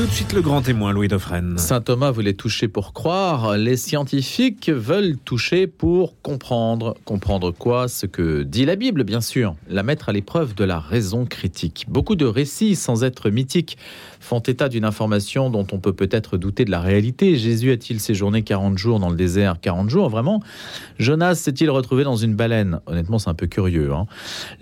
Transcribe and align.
Tout 0.00 0.06
de 0.06 0.12
suite 0.12 0.32
le 0.32 0.40
grand 0.40 0.62
témoin, 0.62 0.92
Louis 0.92 1.08
Dauphren. 1.08 1.58
Saint 1.58 1.82
Thomas 1.82 2.10
voulait 2.10 2.32
toucher 2.32 2.68
pour 2.68 2.94
croire, 2.94 3.58
les 3.58 3.76
scientifiques 3.76 4.70
veulent 4.70 5.18
toucher 5.18 5.66
pour 5.66 6.18
comprendre. 6.22 6.96
Comprendre 7.04 7.50
quoi 7.50 7.86
Ce 7.86 8.06
que 8.06 8.42
dit 8.42 8.64
la 8.64 8.76
Bible, 8.76 9.04
bien 9.04 9.20
sûr. 9.20 9.56
La 9.68 9.82
mettre 9.82 10.08
à 10.08 10.12
l'épreuve 10.12 10.54
de 10.54 10.64
la 10.64 10.80
raison 10.80 11.26
critique. 11.26 11.84
Beaucoup 11.86 12.16
de 12.16 12.24
récits, 12.24 12.76
sans 12.76 13.04
être 13.04 13.28
mythiques, 13.28 13.76
font 14.20 14.38
état 14.38 14.70
d'une 14.70 14.86
information 14.86 15.50
dont 15.50 15.66
on 15.70 15.78
peut 15.78 15.92
peut-être 15.92 16.38
douter 16.38 16.64
de 16.64 16.70
la 16.70 16.80
réalité. 16.80 17.36
Jésus 17.36 17.70
a-t-il 17.70 18.00
séjourné 18.00 18.42
40 18.42 18.78
jours 18.78 19.00
dans 19.00 19.10
le 19.10 19.16
désert? 19.16 19.60
40 19.60 19.90
jours, 19.90 20.08
vraiment? 20.08 20.42
Jonas 20.98 21.34
s'est-il 21.34 21.68
retrouvé 21.68 22.04
dans 22.04 22.16
une 22.16 22.34
baleine? 22.34 22.80
Honnêtement, 22.86 23.18
c'est 23.18 23.28
un 23.28 23.34
peu 23.34 23.48
curieux. 23.48 23.92
Hein. 23.92 24.06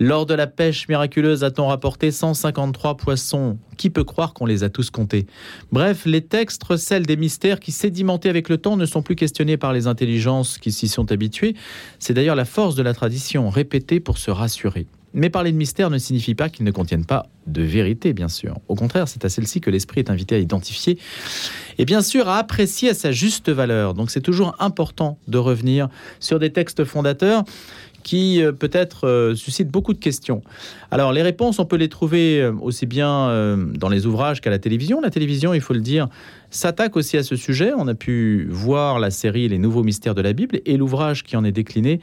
Lors 0.01 0.25
de 0.25 0.33
la 0.33 0.47
pêche 0.47 0.89
miraculeuse, 0.89 1.45
a-t-on 1.45 1.67
rapporté 1.67 2.11
153 2.11 2.97
poissons? 2.97 3.57
Qui 3.77 3.89
peut 3.89 4.03
croire 4.03 4.33
qu'on 4.33 4.45
les 4.45 4.65
a 4.65 4.69
tous 4.69 4.89
comptés? 4.89 5.28
Bref, 5.71 6.05
les 6.05 6.21
textes 6.21 6.63
recèlent 6.63 7.05
des 7.05 7.17
mystères 7.17 7.59
qui, 7.59 7.71
sédimentés 7.71 8.29
avec 8.29 8.49
le 8.49 8.57
temps, 8.57 8.77
ne 8.77 8.85
sont 8.85 9.01
plus 9.01 9.15
questionnés 9.15 9.57
par 9.57 9.73
les 9.73 9.87
intelligences 9.87 10.57
qui 10.57 10.71
s'y 10.71 10.87
sont 10.87 11.11
habituées. 11.11 11.55
C'est 11.99 12.13
d'ailleurs 12.13 12.35
la 12.35 12.45
force 12.45 12.75
de 12.75 12.83
la 12.83 12.93
tradition, 12.93 13.49
répétée 13.49 13.99
pour 13.99 14.17
se 14.17 14.31
rassurer. 14.31 14.87
Mais 15.13 15.29
parler 15.29 15.51
de 15.51 15.57
mystère 15.57 15.89
ne 15.89 15.97
signifie 15.97 16.35
pas 16.35 16.49
qu'ils 16.49 16.65
ne 16.65 16.71
contiennent 16.71 17.05
pas 17.05 17.25
de 17.47 17.63
vérité, 17.63 18.13
bien 18.13 18.27
sûr. 18.27 18.59
Au 18.67 18.75
contraire, 18.75 19.07
c'est 19.07 19.25
à 19.25 19.29
celle-ci 19.29 19.59
que 19.59 19.71
l'esprit 19.71 20.01
est 20.01 20.11
invité 20.11 20.35
à 20.35 20.37
identifier 20.37 20.99
et 21.79 21.85
bien 21.85 22.01
sûr 22.01 22.29
à 22.29 22.37
apprécier 22.37 22.89
à 22.89 22.93
sa 22.93 23.11
juste 23.11 23.49
valeur. 23.49 23.95
Donc 23.95 24.11
c'est 24.11 24.21
toujours 24.21 24.55
important 24.59 25.17
de 25.27 25.39
revenir 25.39 25.89
sur 26.19 26.37
des 26.37 26.51
textes 26.51 26.83
fondateurs 26.83 27.43
qui 28.03 28.41
euh, 28.41 28.51
peut-être 28.51 29.07
euh, 29.07 29.35
suscite 29.35 29.69
beaucoup 29.69 29.93
de 29.93 29.99
questions. 29.99 30.41
Alors 30.91 31.11
les 31.13 31.21
réponses, 31.21 31.59
on 31.59 31.65
peut 31.65 31.75
les 31.75 31.89
trouver 31.89 32.41
euh, 32.41 32.53
aussi 32.61 32.85
bien 32.85 33.09
dans 33.75 33.89
les 33.89 34.05
ouvrages 34.05 34.41
qu'à 34.41 34.49
la 34.49 34.59
télévision. 34.59 35.01
La 35.01 35.09
télévision, 35.09 35.53
il 35.53 35.61
faut 35.61 35.73
le 35.73 35.81
dire, 35.81 36.07
s'attaque 36.49 36.95
aussi 36.95 37.17
à 37.17 37.23
ce 37.23 37.35
sujet. 37.35 37.71
On 37.75 37.87
a 37.87 37.95
pu 37.95 38.47
voir 38.49 38.99
la 38.99 39.11
série 39.11 39.47
Les 39.47 39.57
Nouveaux 39.57 39.83
Mystères 39.83 40.15
de 40.15 40.21
la 40.21 40.33
Bible 40.33 40.61
et 40.65 40.77
l'ouvrage 40.77 41.23
qui 41.23 41.35
en 41.35 41.43
est 41.43 41.51
décliné 41.51 41.99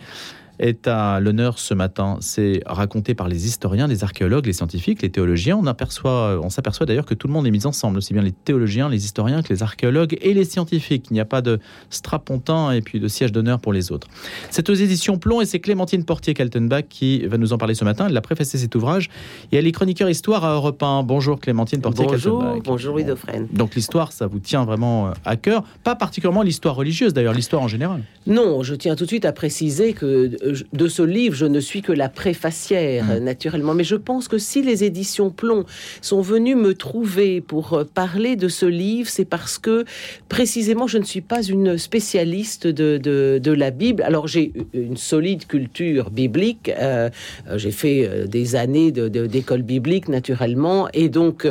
est 0.58 0.88
à 0.88 1.20
l'honneur 1.20 1.58
ce 1.58 1.74
matin. 1.74 2.18
C'est 2.20 2.62
raconté 2.66 3.14
par 3.14 3.28
les 3.28 3.46
historiens, 3.46 3.86
les 3.86 4.04
archéologues, 4.04 4.46
les 4.46 4.52
scientifiques, 4.52 5.02
les 5.02 5.10
théologiens. 5.10 5.56
On, 5.56 5.66
aperçoit, 5.66 6.40
on 6.42 6.50
s'aperçoit 6.50 6.86
d'ailleurs 6.86 7.06
que 7.06 7.14
tout 7.14 7.26
le 7.26 7.32
monde 7.32 7.46
est 7.46 7.50
mis 7.50 7.66
ensemble, 7.66 7.98
aussi 7.98 8.12
bien 8.12 8.22
les 8.22 8.32
théologiens, 8.32 8.88
les 8.88 9.04
historiens 9.04 9.42
que 9.42 9.52
les 9.52 9.62
archéologues 9.62 10.16
et 10.20 10.34
les 10.34 10.44
scientifiques. 10.44 11.06
Il 11.10 11.14
n'y 11.14 11.20
a 11.20 11.24
pas 11.24 11.42
de 11.42 11.58
strapontin 11.90 12.72
et 12.72 12.80
puis 12.80 13.00
de 13.00 13.08
siège 13.08 13.32
d'honneur 13.32 13.60
pour 13.60 13.72
les 13.72 13.92
autres. 13.92 14.08
C'est 14.50 14.70
aux 14.70 14.74
éditions 14.74 15.18
Plomb 15.18 15.40
et 15.40 15.46
c'est 15.46 15.60
Clémentine 15.60 16.04
Portier-Kaltenbach 16.04 16.84
qui 16.88 17.26
va 17.26 17.38
nous 17.38 17.52
en 17.52 17.58
parler 17.58 17.74
ce 17.74 17.84
matin. 17.84 18.06
Elle 18.08 18.16
a 18.16 18.22
préfacé 18.22 18.58
cet 18.58 18.74
ouvrage 18.74 19.10
et 19.52 19.56
elle 19.56 19.66
est 19.66 19.72
chroniqueur 19.72 20.08
histoire 20.08 20.44
à 20.44 20.54
Europe 20.54 20.82
1. 20.82 21.02
Bonjour 21.02 21.40
Clémentine 21.40 21.80
Portier-Kaltenbach. 21.80 22.44
Bonjour, 22.44 22.62
bonjour 22.64 22.94
Louis 22.94 23.04
Dauphren. 23.04 23.46
Donc 23.52 23.74
l'histoire, 23.74 24.12
ça 24.12 24.26
vous 24.26 24.38
tient 24.38 24.64
vraiment 24.64 25.10
à 25.24 25.36
cœur. 25.36 25.64
Pas 25.84 25.94
particulièrement 25.94 26.42
l'histoire 26.42 26.74
religieuse 26.74 27.12
d'ailleurs, 27.12 27.34
l'histoire 27.34 27.62
en 27.62 27.68
général. 27.68 28.02
Non, 28.26 28.62
je 28.62 28.74
tiens 28.74 28.96
tout 28.96 29.04
de 29.04 29.08
suite 29.08 29.24
à 29.24 29.32
préciser 29.32 29.92
que 29.92 30.30
de 30.72 30.88
ce 30.88 31.02
livre, 31.02 31.34
je 31.34 31.46
ne 31.46 31.60
suis 31.60 31.82
que 31.82 31.92
la 31.92 32.08
préfacière, 32.08 33.04
mmh. 33.04 33.18
naturellement. 33.18 33.74
Mais 33.74 33.84
je 33.84 33.96
pense 33.96 34.28
que 34.28 34.38
si 34.38 34.62
les 34.62 34.84
éditions 34.84 35.30
Plomb 35.30 35.64
sont 36.00 36.20
venues 36.20 36.54
me 36.54 36.74
trouver 36.74 37.40
pour 37.40 37.74
euh, 37.74 37.84
parler 37.84 38.36
de 38.36 38.48
ce 38.48 38.66
livre, 38.66 39.08
c'est 39.08 39.24
parce 39.24 39.58
que 39.58 39.84
précisément, 40.28 40.86
je 40.86 40.98
ne 40.98 41.04
suis 41.04 41.20
pas 41.20 41.42
une 41.42 41.78
spécialiste 41.78 42.66
de, 42.66 42.98
de, 42.98 43.52
la 43.52 43.70
Bible. 43.70 44.02
Alors, 44.02 44.26
j'ai 44.26 44.52
une 44.74 44.96
solide 44.96 45.46
culture 45.46 46.10
biblique. 46.10 46.70
Euh, 46.78 47.08
j'ai 47.56 47.70
fait 47.70 48.06
euh, 48.06 48.26
des 48.26 48.56
années 48.56 48.92
d'école 48.92 49.62
biblique, 49.62 50.08
naturellement, 50.08 50.88
et 50.92 51.08
donc 51.08 51.46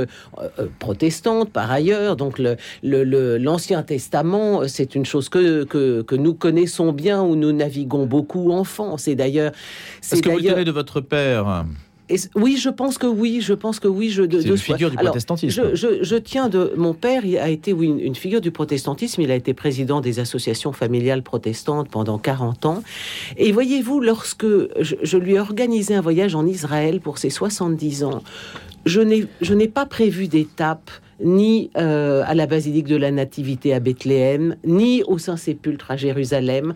protestante 0.79 1.49
par 1.51 1.71
ailleurs. 1.71 2.15
Donc, 2.15 2.39
l'Ancien 2.83 3.79
le, 3.79 3.85
Testament, 3.85 4.67
c'est 4.67 4.95
une 4.95 5.05
chose 5.05 5.29
que, 5.29 5.63
que, 5.63 6.01
que 6.01 6.15
nous 6.15 6.33
connaissons 6.33 6.91
bien, 6.91 7.23
où 7.23 7.35
nous 7.35 7.51
naviguons 7.51 8.05
beaucoup 8.05 8.51
enfants. 8.51 8.84
C'est 8.97 9.15
d'ailleurs. 9.15 9.51
Est-ce 10.01 10.21
que 10.21 10.29
vous 10.29 10.37
le 10.37 10.43
tenez 10.43 10.65
de 10.65 10.71
votre 10.71 11.01
père? 11.01 11.65
Oui, 12.35 12.57
je 12.57 12.69
pense 12.69 12.99
que 12.99 13.07
oui, 13.07 13.41
je 13.41 13.53
pense 13.53 13.79
que 13.79 13.87
oui. 13.87 14.09
Je, 14.09 14.21
de, 14.21 14.39
une 14.39 14.57
figure 14.57 14.91
du 14.91 14.97
protestantisme. 14.97 15.73
Je, 15.73 16.15
tiens 16.17 16.49
de 16.49 16.73
mon 16.77 16.93
père, 16.93 17.25
il 17.25 17.37
a 17.37 17.49
été 17.49 17.73
oui, 17.73 17.87
une, 17.87 18.15
figure 18.15 18.41
du 18.41 18.51
protestantisme. 18.51 19.21
Il 19.21 19.31
a 19.31 19.35
été 19.35 19.53
président 19.55 20.01
des 20.01 20.19
associations 20.19 20.71
familiales 20.71 21.23
protestantes 21.23 21.89
pendant 21.89 22.19
40 22.19 22.65
ans. 22.67 22.83
Et 23.37 23.51
voyez-vous, 23.51 24.01
lorsque 24.01 24.45
je, 24.45 24.95
je 25.01 25.17
lui 25.17 25.33
ai 25.33 25.39
organisé 25.39 25.95
un 25.95 26.01
voyage 26.01 26.35
en 26.35 26.45
Israël 26.45 26.99
pour 26.99 27.17
ses 27.17 27.31
70 27.31 28.03
ans, 28.03 28.21
je 28.85 29.53
n'ai 29.53 29.67
pas 29.67 29.85
prévu 29.85 30.27
d'étape 30.27 30.91
ni 31.19 31.71
euh, 31.77 32.23
à 32.25 32.33
la 32.33 32.45
basilique 32.45 32.87
de 32.87 32.95
la 32.95 33.11
Nativité 33.11 33.73
à 33.73 33.79
Bethléem, 33.79 34.55
ni 34.65 35.03
au 35.03 35.17
Saint-Sépulcre 35.17 35.91
à 35.91 35.97
Jérusalem, 35.97 36.73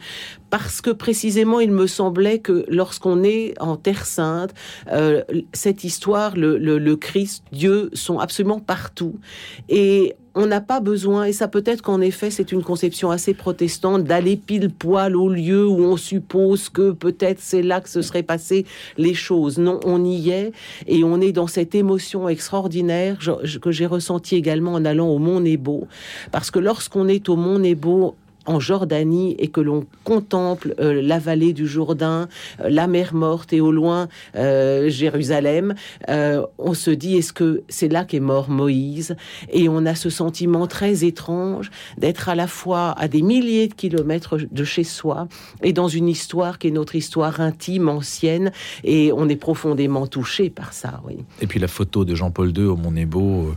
parce 0.49 0.81
que 0.81 0.91
précisément 0.91 1.59
il 1.59 1.71
me 1.71 1.87
semblait 1.87 2.39
que 2.39 2.65
lorsqu'on 2.69 3.23
est 3.23 3.53
en 3.59 3.75
Terre 3.75 4.05
Sainte, 4.05 4.53
euh, 4.91 5.23
cette 5.53 5.83
histoire, 5.83 6.35
le, 6.37 6.57
le, 6.57 6.95
Christ, 6.95 7.43
Dieu 7.51 7.89
sont 7.93 8.19
absolument 8.19 8.59
partout. 8.59 9.19
Et 9.67 10.15
on 10.35 10.45
n'a 10.45 10.61
pas 10.61 10.79
besoin, 10.79 11.25
et 11.25 11.33
ça 11.33 11.47
peut-être 11.47 11.81
qu'en 11.81 12.01
effet 12.01 12.29
c'est 12.29 12.51
une 12.51 12.63
conception 12.63 13.11
assez 13.11 13.33
protestante, 13.33 14.03
d'aller 14.03 14.37
pile 14.37 14.69
poil 14.69 15.15
au 15.15 15.29
lieu 15.29 15.67
où 15.67 15.83
on 15.83 15.97
suppose 15.97 16.69
que 16.69 16.91
peut-être 16.91 17.39
c'est 17.39 17.61
là 17.61 17.81
que 17.81 17.89
se 17.89 18.01
seraient 18.01 18.23
passées 18.23 18.65
les 18.97 19.13
choses. 19.13 19.57
Non, 19.57 19.79
on 19.85 20.03
y 20.03 20.29
est, 20.29 20.51
et 20.87 21.03
on 21.03 21.19
est 21.21 21.31
dans 21.31 21.47
cette 21.47 21.75
émotion 21.75 22.29
extraordinaire 22.29 23.17
que 23.61 23.71
j'ai 23.71 23.85
ressentie 23.85 24.35
également 24.35 24.73
en 24.73 24.85
allant 24.85 25.09
au 25.09 25.19
Mont 25.19 25.39
Nebo, 25.39 25.87
parce 26.31 26.51
que 26.51 26.59
lorsqu'on 26.59 27.07
est 27.07 27.29
au 27.29 27.35
Mont 27.35 27.59
Nebo, 27.59 28.15
en 28.49 28.59
Jordanie 28.59 29.35
et 29.37 29.47
que 29.47 29.61
l'on 29.61 29.85
contemple 30.03 30.73
euh, 30.79 31.01
la 31.03 31.19
vallée 31.19 31.53
du 31.53 31.67
Jourdain, 31.67 32.27
euh, 32.59 32.69
la 32.69 32.87
mer 32.87 33.13
morte 33.13 33.53
et 33.53 33.61
au 33.61 33.71
loin 33.71 34.09
euh, 34.35 34.89
Jérusalem, 34.89 35.75
on 36.07 36.73
se 36.73 36.89
dit 36.89 37.17
est-ce 37.17 37.31
que 37.31 37.61
c'est 37.69 37.87
là 37.87 38.03
qu'est 38.03 38.19
mort 38.19 38.49
Moïse? 38.49 39.15
Et 39.51 39.69
on 39.69 39.85
a 39.85 39.93
ce 39.93 40.09
sentiment 40.09 40.65
très 40.65 41.05
étrange 41.05 41.69
d'être 41.97 42.27
à 42.27 42.35
la 42.35 42.47
fois 42.47 42.95
à 42.97 43.07
des 43.07 43.21
milliers 43.21 43.67
de 43.67 43.73
kilomètres 43.75 44.37
de 44.37 44.63
chez 44.63 44.83
soi 44.83 45.27
et 45.61 45.71
dans 45.71 45.87
une 45.87 46.07
histoire 46.07 46.57
qui 46.57 46.69
est 46.69 46.71
notre 46.71 46.95
histoire 46.95 47.41
intime, 47.41 47.87
ancienne, 47.87 48.51
et 48.83 49.11
on 49.13 49.29
est 49.29 49.35
profondément 49.35 50.07
touché 50.07 50.49
par 50.49 50.73
ça. 50.73 51.01
Oui. 51.05 51.17
Et 51.41 51.47
puis 51.47 51.59
la 51.59 51.67
photo 51.67 52.03
de 52.03 52.15
Jean-Paul 52.15 52.57
II 52.57 52.65
au 52.65 52.75
Mont 52.75 52.91
Nebo 52.91 53.53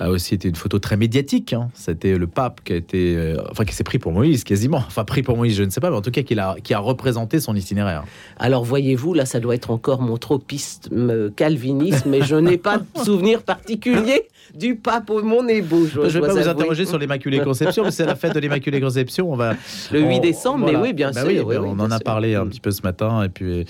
a 0.00 0.10
aussi 0.10 0.34
été 0.34 0.48
une 0.48 0.54
photo 0.54 0.78
très 0.78 0.96
médiatique. 0.96 1.52
Hein. 1.52 1.68
C'était 1.74 2.16
le 2.16 2.26
pape 2.26 2.62
qui 2.64 2.72
a 2.72 2.76
été, 2.76 3.16
euh, 3.16 3.36
enfin 3.50 3.64
qui 3.64 3.74
s'est 3.74 3.84
pris 3.84 3.98
pour 3.98 4.12
Moïse 4.12 4.44
quasiment. 4.44 4.78
Enfin 4.78 5.04
pris 5.04 5.22
pour 5.22 5.36
Moïse, 5.36 5.56
je 5.56 5.62
ne 5.62 5.70
sais 5.70 5.80
pas, 5.80 5.90
mais 5.90 5.96
en 5.96 6.02
tout 6.02 6.10
cas 6.10 6.22
qui 6.22 6.38
a, 6.38 6.56
qui 6.62 6.74
a 6.74 6.78
représenté 6.78 7.40
son 7.40 7.54
itinéraire. 7.54 8.04
Alors 8.38 8.64
voyez-vous, 8.64 9.14
là, 9.14 9.26
ça 9.26 9.40
doit 9.40 9.54
être 9.54 9.70
encore 9.70 10.00
mon 10.00 10.16
tropisme 10.16 11.30
calvinisme, 11.32 12.10
mais 12.10 12.22
je 12.22 12.36
n'ai 12.36 12.58
pas 12.58 12.78
de 12.78 13.04
souvenir 13.04 13.42
particulier 13.42 14.28
du 14.54 14.76
pape 14.76 15.10
au 15.10 15.22
Mont 15.22 15.42
Nebo. 15.42 15.86
Je 15.86 16.00
ne 16.00 16.08
vais 16.08 16.20
pas 16.20 16.32
vous 16.32 16.48
interroger 16.48 16.86
sur 16.86 16.98
l'Immaculée 16.98 17.40
Conception, 17.40 17.84
mais 17.84 17.90
c'est 17.90 18.06
la 18.06 18.16
fête 18.16 18.34
de 18.34 18.40
l'Immaculée 18.40 18.80
Conception. 18.80 19.30
On 19.30 19.36
va 19.36 19.54
le 19.92 20.00
8 20.00 20.20
décembre, 20.20 20.66
mais 20.66 20.76
oui, 20.76 20.92
bien 20.92 21.10
bah 21.10 21.24
sûr. 21.28 21.46
Oui, 21.46 21.56
on 21.58 21.78
en 21.78 21.90
a 21.90 22.00
parlé 22.00 22.34
un 22.34 22.46
petit 22.46 22.60
peu 22.60 22.70
ce 22.70 22.82
matin, 22.82 23.22
et 23.22 23.28
puis 23.28 23.66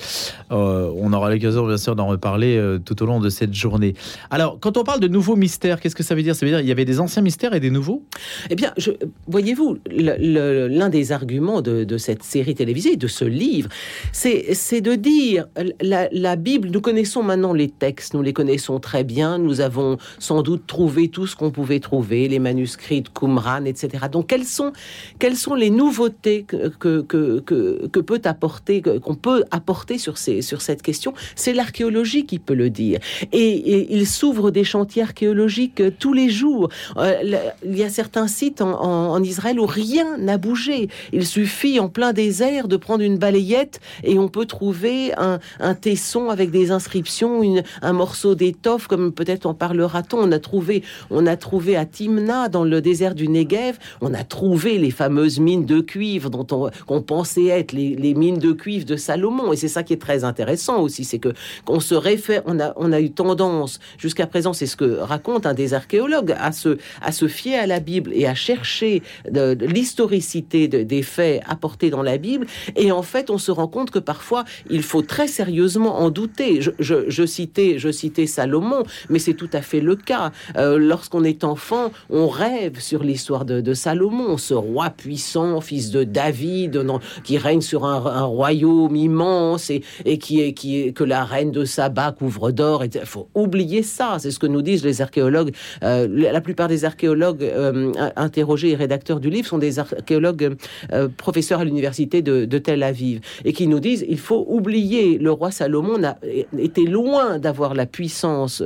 euh, 0.52 0.92
on 0.96 1.12
aura 1.12 1.30
l'occasion 1.30 1.66
bien 1.66 1.76
sûr 1.76 1.96
d'en 1.96 2.06
reparler 2.06 2.56
euh, 2.56 2.78
tout 2.78 3.02
au 3.02 3.06
long 3.06 3.20
de 3.20 3.28
cette 3.28 3.54
journée. 3.54 3.94
Alors, 4.30 4.58
quand 4.60 4.76
on 4.76 4.84
parle 4.84 5.00
de 5.00 5.08
nouveaux 5.08 5.36
mystères, 5.36 5.80
qu'est-ce 5.80 5.96
que 5.96 6.02
ça 6.02 6.14
veut 6.14 6.17
dire 6.22 6.34
Ça 6.34 6.44
veut 6.44 6.52
dire 6.52 6.60
qu'il 6.60 6.68
y 6.68 6.72
avait 6.72 6.84
des 6.84 7.00
anciens 7.00 7.22
mystères 7.22 7.54
et 7.54 7.60
des 7.60 7.70
nouveaux? 7.70 8.02
Eh 8.50 8.54
bien, 8.54 8.72
voyez-vous, 9.26 9.78
l'un 9.90 10.88
des 10.88 11.12
arguments 11.12 11.60
de, 11.62 11.98
cette 11.98 12.22
série 12.22 12.54
télévisée, 12.54 12.96
de 12.96 13.06
ce 13.06 13.24
livre, 13.24 13.68
c'est 14.12 14.80
de 14.80 14.94
dire 14.94 15.46
la, 15.80 16.36
Bible. 16.36 16.70
Nous 16.70 16.80
connaissons 16.80 17.22
maintenant 17.22 17.52
les 17.52 17.68
textes, 17.68 18.14
nous 18.14 18.22
les 18.22 18.32
connaissons 18.32 18.78
très 18.78 19.04
bien. 19.04 19.38
Nous 19.38 19.60
avons 19.60 19.98
sans 20.18 20.42
doute 20.42 20.66
trouvé 20.66 21.08
tout 21.08 21.26
ce 21.26 21.34
qu'on 21.34 21.50
pouvait 21.50 21.80
trouver, 21.80 22.28
les 22.28 22.38
manuscrits 22.38 23.02
de 23.02 23.08
Qumran, 23.08 23.64
etc. 23.64 24.06
Donc, 24.12 24.28
quelles 24.28 24.44
sont, 24.44 24.72
quelles 25.18 25.36
sont 25.36 25.54
les 25.54 25.70
nouveautés 25.70 26.44
que, 26.44 26.68
que, 26.78 27.00
que, 27.40 28.00
peut 28.00 28.20
apporter, 28.24 28.82
qu'on 28.82 29.14
peut 29.14 29.44
apporter 29.50 29.98
sur, 29.98 30.18
ces, 30.18 30.42
sur 30.42 30.60
cette 30.62 30.82
question? 30.82 31.12
C'est 31.34 31.52
l'archéologie 31.52 32.24
qui 32.26 32.38
peut 32.38 32.54
le 32.54 32.70
dire. 32.70 33.00
Et, 33.32 33.94
il 33.94 34.06
s'ouvre 34.06 34.50
des 34.50 34.64
chantiers 34.64 35.02
archéologiques 35.02 35.80
euh, 35.80 35.90
tous 36.08 36.14
les 36.14 36.30
jours. 36.30 36.70
Euh, 36.96 37.50
il 37.62 37.76
y 37.76 37.82
a 37.82 37.90
certains 37.90 38.28
sites 38.28 38.62
en, 38.62 39.22
Israël 39.22 39.60
où 39.60 39.66
rien 39.66 40.16
n'a 40.16 40.38
bougé. 40.38 40.88
Il 41.12 41.26
suffit 41.26 41.78
en 41.80 41.90
plein 41.90 42.14
désert 42.14 42.66
de 42.66 42.78
prendre 42.78 43.04
une 43.04 43.18
balayette 43.18 43.78
et 44.04 44.18
on 44.18 44.28
peut 44.28 44.46
trouver 44.46 45.12
un, 45.18 45.38
tesson 45.74 46.30
avec 46.30 46.50
des 46.50 46.70
inscriptions, 46.70 47.42
un 47.82 47.92
morceau 47.92 48.34
d'étoffe, 48.34 48.86
comme 48.86 49.12
peut-être 49.12 49.44
en 49.44 49.52
parlera-t-on. 49.52 50.18
On 50.18 50.32
a 50.32 50.38
trouvé 50.38 50.82
on 51.10 51.26
a 51.26 51.36
trouvé 51.36 51.76
à 51.76 51.84
Timna, 51.84 52.48
dans 52.48 52.64
le 52.64 52.80
désert 52.80 53.14
du 53.14 53.28
Negev, 53.28 53.76
on 54.00 54.14
a 54.14 54.24
trouvé 54.24 54.78
les 54.78 54.90
fameuses 54.90 55.40
mines 55.40 55.66
de 55.66 55.80
cuivre 55.80 56.30
dont 56.30 56.70
on, 56.88 57.02
pensait 57.02 57.46
être 57.46 57.72
les, 57.72 58.14
mines 58.14 58.38
de 58.38 58.52
cuivre 58.52 58.86
de 58.86 58.96
Salomon. 58.96 59.52
Et 59.52 59.56
c'est 59.56 59.68
ça 59.68 59.82
qui 59.82 59.92
est 59.92 60.00
très 60.00 60.24
intéressant 60.24 60.80
aussi, 60.80 61.04
c'est 61.04 61.18
que 61.18 61.34
on 61.66 61.80
se 61.80 61.94
réfère, 61.94 62.42
on 62.46 62.58
a, 62.60 62.72
on 62.76 62.92
a 62.92 63.00
eu 63.00 63.10
tendance 63.10 63.78
jusqu'à 63.98 64.26
présent, 64.26 64.54
c'est 64.54 64.66
ce 64.66 64.76
que 64.76 64.98
raconte 65.00 65.44
un 65.44 65.54
des 65.54 65.74
archéologues 65.74 65.97
archéologues 65.98 66.34
à 66.38 66.52
se, 67.12 67.28
fier 67.28 67.58
à 67.58 67.66
la 67.66 67.80
Bible 67.80 68.12
et 68.14 68.26
à 68.26 68.34
chercher 68.34 69.02
l'historicité 69.30 70.68
des 70.68 71.02
faits 71.02 71.42
apportés 71.46 71.90
dans 71.90 72.02
la 72.02 72.18
Bible. 72.18 72.46
Et 72.76 72.92
en 72.92 73.02
fait, 73.02 73.30
on 73.30 73.38
se 73.38 73.50
rend 73.50 73.68
compte 73.68 73.90
que 73.90 73.98
parfois, 73.98 74.44
il 74.70 74.82
faut 74.82 75.02
très 75.02 75.28
sérieusement 75.28 76.00
en 76.00 76.10
douter. 76.10 76.60
Je, 76.78 77.26
citais, 77.26 78.26
Salomon, 78.26 78.84
mais 79.08 79.18
c'est 79.18 79.34
tout 79.34 79.50
à 79.52 79.62
fait 79.62 79.80
le 79.80 79.96
cas. 79.96 80.32
Euh, 80.56 80.78
lorsqu'on 80.78 81.24
est 81.24 81.44
enfant, 81.44 81.90
on 82.10 82.28
rêve 82.28 82.80
sur 82.80 83.02
l'histoire 83.02 83.44
de, 83.44 83.74
Salomon, 83.74 84.36
ce 84.36 84.54
roi 84.54 84.90
puissant, 84.90 85.60
fils 85.60 85.90
de 85.90 86.04
David, 86.04 86.82
qui 87.24 87.38
règne 87.38 87.60
sur 87.60 87.84
un, 87.84 87.98
royaume 88.22 88.94
immense 88.96 89.70
et, 89.70 89.80
que 90.18 91.04
la 91.04 91.24
reine 91.24 91.50
de 91.50 91.64
Saba 91.64 92.12
couvre 92.12 92.50
d'or. 92.50 92.84
Il 92.84 93.00
faut 93.04 93.28
oublier 93.34 93.82
ça. 93.82 94.16
C'est 94.18 94.30
ce 94.30 94.38
que 94.38 94.46
nous 94.46 94.62
disent 94.62 94.84
les 94.84 95.00
archéologues. 95.02 95.54
Euh, 95.88 96.06
la 96.08 96.40
plupart 96.40 96.68
des 96.68 96.84
archéologues 96.84 97.42
euh, 97.42 97.92
interrogés 98.16 98.70
et 98.70 98.74
rédacteurs 98.74 99.20
du 99.20 99.30
livre 99.30 99.48
sont 99.48 99.58
des 99.58 99.78
archéologues 99.78 100.56
euh, 100.92 101.08
professeurs 101.16 101.60
à 101.60 101.64
l'université 101.64 102.22
de, 102.22 102.58
Tel 102.58 102.82
Aviv 102.82 103.20
et 103.44 103.52
qui 103.52 103.68
nous 103.68 103.78
disent 103.78 104.04
il 104.08 104.18
faut 104.18 104.44
oublier 104.48 105.16
le 105.18 105.30
roi 105.30 105.52
Salomon 105.52 106.02
a, 106.02 106.16
était 106.58 106.82
loin 106.82 107.38
d'avoir 107.38 107.74
la 107.74 107.86
puissance 107.86 108.60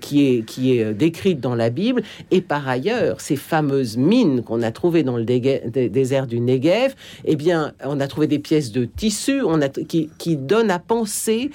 qui 0.00 0.26
est 0.26 0.44
qui 0.44 0.78
est 0.78 0.92
décrite 0.92 1.40
dans 1.40 1.54
la 1.54 1.70
Bible 1.70 2.02
et 2.30 2.42
par 2.42 2.68
ailleurs 2.68 3.22
ces 3.22 3.36
fameuses 3.36 3.96
mines 3.96 4.42
qu'on 4.42 4.60
a 4.60 4.70
trouvées 4.70 5.02
dans 5.02 5.16
le 5.16 5.24
désert 5.24 6.26
du 6.26 6.40
Negev, 6.40 6.94
eh 7.24 7.36
bien 7.36 7.72
on 7.84 8.00
a 8.00 8.06
trouvé 8.06 8.26
des 8.26 8.38
pièces 8.38 8.70
de 8.70 8.84
tissu 8.84 9.40
qui, 9.88 10.10
qui 10.18 10.36
donnent 10.36 10.70
à 10.70 10.78
penser 10.78 11.50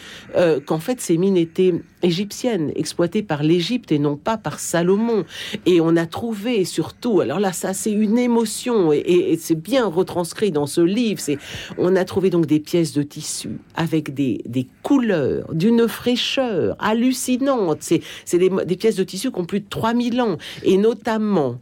qu'en 0.66 0.80
fait 0.80 1.00
ces 1.00 1.18
mines 1.18 1.38
étaient 1.38 1.76
égyptienne, 2.02 2.72
exploitée 2.76 3.24
par 3.24 3.44
l'Égypte 3.44 3.92
et 3.92 4.00
non 4.00 4.07
pas 4.16 4.38
par 4.38 4.60
Salomon. 4.60 5.26
Et 5.66 5.82
on 5.82 5.96
a 5.96 6.06
trouvé 6.06 6.66
surtout, 6.66 7.20
alors 7.20 7.40
là, 7.40 7.52
ça 7.52 7.74
c'est 7.74 7.92
une 7.92 8.18
émotion 8.18 8.94
et, 8.94 9.38
c'est 9.40 9.56
bien 9.56 9.86
retranscrit 9.86 10.52
dans 10.52 10.68
ce 10.68 10.82
livre. 10.82 11.20
C'est, 11.20 11.38
on 11.78 11.96
a 11.96 12.06
trouvé 12.06 12.30
donc 12.30 12.46
des 12.46 12.60
pièces 12.60 12.94
de 12.94 13.04
tissu 13.04 13.50
avec 13.76 14.14
des, 14.14 14.42
des 14.46 14.68
couleurs, 14.84 15.54
d'une 15.54 15.88
fraîcheur 15.88 16.76
hallucinante. 16.80 17.80
C'est, 17.82 18.02
c'est 18.26 18.38
des, 18.38 18.50
des 18.66 18.78
pièces 18.78 18.96
de 18.96 19.04
tissu 19.04 19.32
qui 19.32 19.40
ont 19.40 19.46
plus 19.46 19.60
de 19.60 19.70
3000 19.70 20.22
ans 20.22 20.38
et 20.64 20.78
notamment 20.78 21.60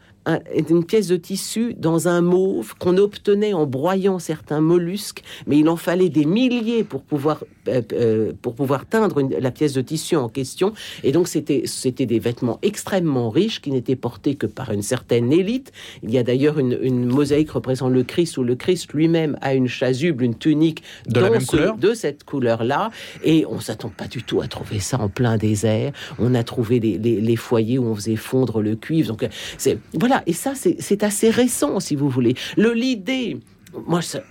une 0.69 0.83
pièce 0.83 1.07
de 1.07 1.17
tissu 1.17 1.75
dans 1.77 2.07
un 2.07 2.21
mauve 2.21 2.75
qu'on 2.79 2.97
obtenait 2.97 3.53
en 3.53 3.65
broyant 3.65 4.19
certains 4.19 4.61
mollusques, 4.61 5.23
mais 5.47 5.59
il 5.59 5.69
en 5.69 5.75
fallait 5.75 6.09
des 6.09 6.25
milliers 6.25 6.83
pour 6.83 7.01
pouvoir, 7.01 7.43
euh, 7.67 7.81
euh, 7.93 8.33
pour 8.41 8.55
pouvoir 8.55 8.85
teindre 8.85 9.21
la 9.21 9.51
pièce 9.51 9.73
de 9.73 9.81
tissu 9.81 10.15
en 10.15 10.29
question. 10.29 10.73
Et 11.03 11.11
donc, 11.11 11.27
c'était, 11.27 11.63
c'était 11.65 12.05
des 12.05 12.19
vêtements 12.19 12.59
extrêmement 12.61 13.29
riches 13.29 13.61
qui 13.61 13.71
n'étaient 13.71 13.95
portés 13.95 14.35
que 14.35 14.47
par 14.47 14.71
une 14.71 14.81
certaine 14.81 15.31
élite. 15.31 15.71
Il 16.03 16.11
y 16.11 16.17
a 16.17 16.23
d'ailleurs 16.23 16.59
une, 16.59 17.05
mosaïque 17.05 17.51
représentant 17.51 17.89
le 17.89 18.03
Christ 18.03 18.37
où 18.37 18.43
le 18.43 18.55
Christ 18.55 18.93
lui-même 18.93 19.37
a 19.41 19.53
une 19.53 19.67
chasuble, 19.67 20.23
une 20.23 20.35
tunique 20.35 20.83
de, 21.07 21.19
la 21.19 21.29
même 21.29 21.45
couleur 21.45 21.77
de 21.77 21.93
cette 21.93 22.23
couleur-là. 22.23 22.89
Et 23.23 23.45
on 23.47 23.59
s'attend 23.59 23.89
pas 23.89 24.07
du 24.07 24.23
tout 24.23 24.41
à 24.41 24.47
trouver 24.47 24.79
ça 24.79 24.99
en 24.99 25.09
plein 25.09 25.37
désert. 25.37 25.91
On 26.19 26.33
a 26.33 26.43
trouvé 26.43 26.79
les, 26.79 26.97
les 26.97 27.35
foyers 27.35 27.77
où 27.77 27.85
on 27.85 27.95
faisait 27.95 28.15
fondre 28.15 28.61
le 28.61 28.75
cuivre. 28.75 29.09
Donc, 29.09 29.27
c'est, 29.57 29.77
voilà, 29.93 30.14
et 30.25 30.33
ça, 30.33 30.53
c'est 30.55 31.03
assez 31.03 31.29
récent, 31.29 31.79
si 31.79 31.95
vous 31.95 32.09
voulez. 32.09 32.35
L'idée 32.57 33.37
moi, 33.87 34.01
ça, 34.01 34.21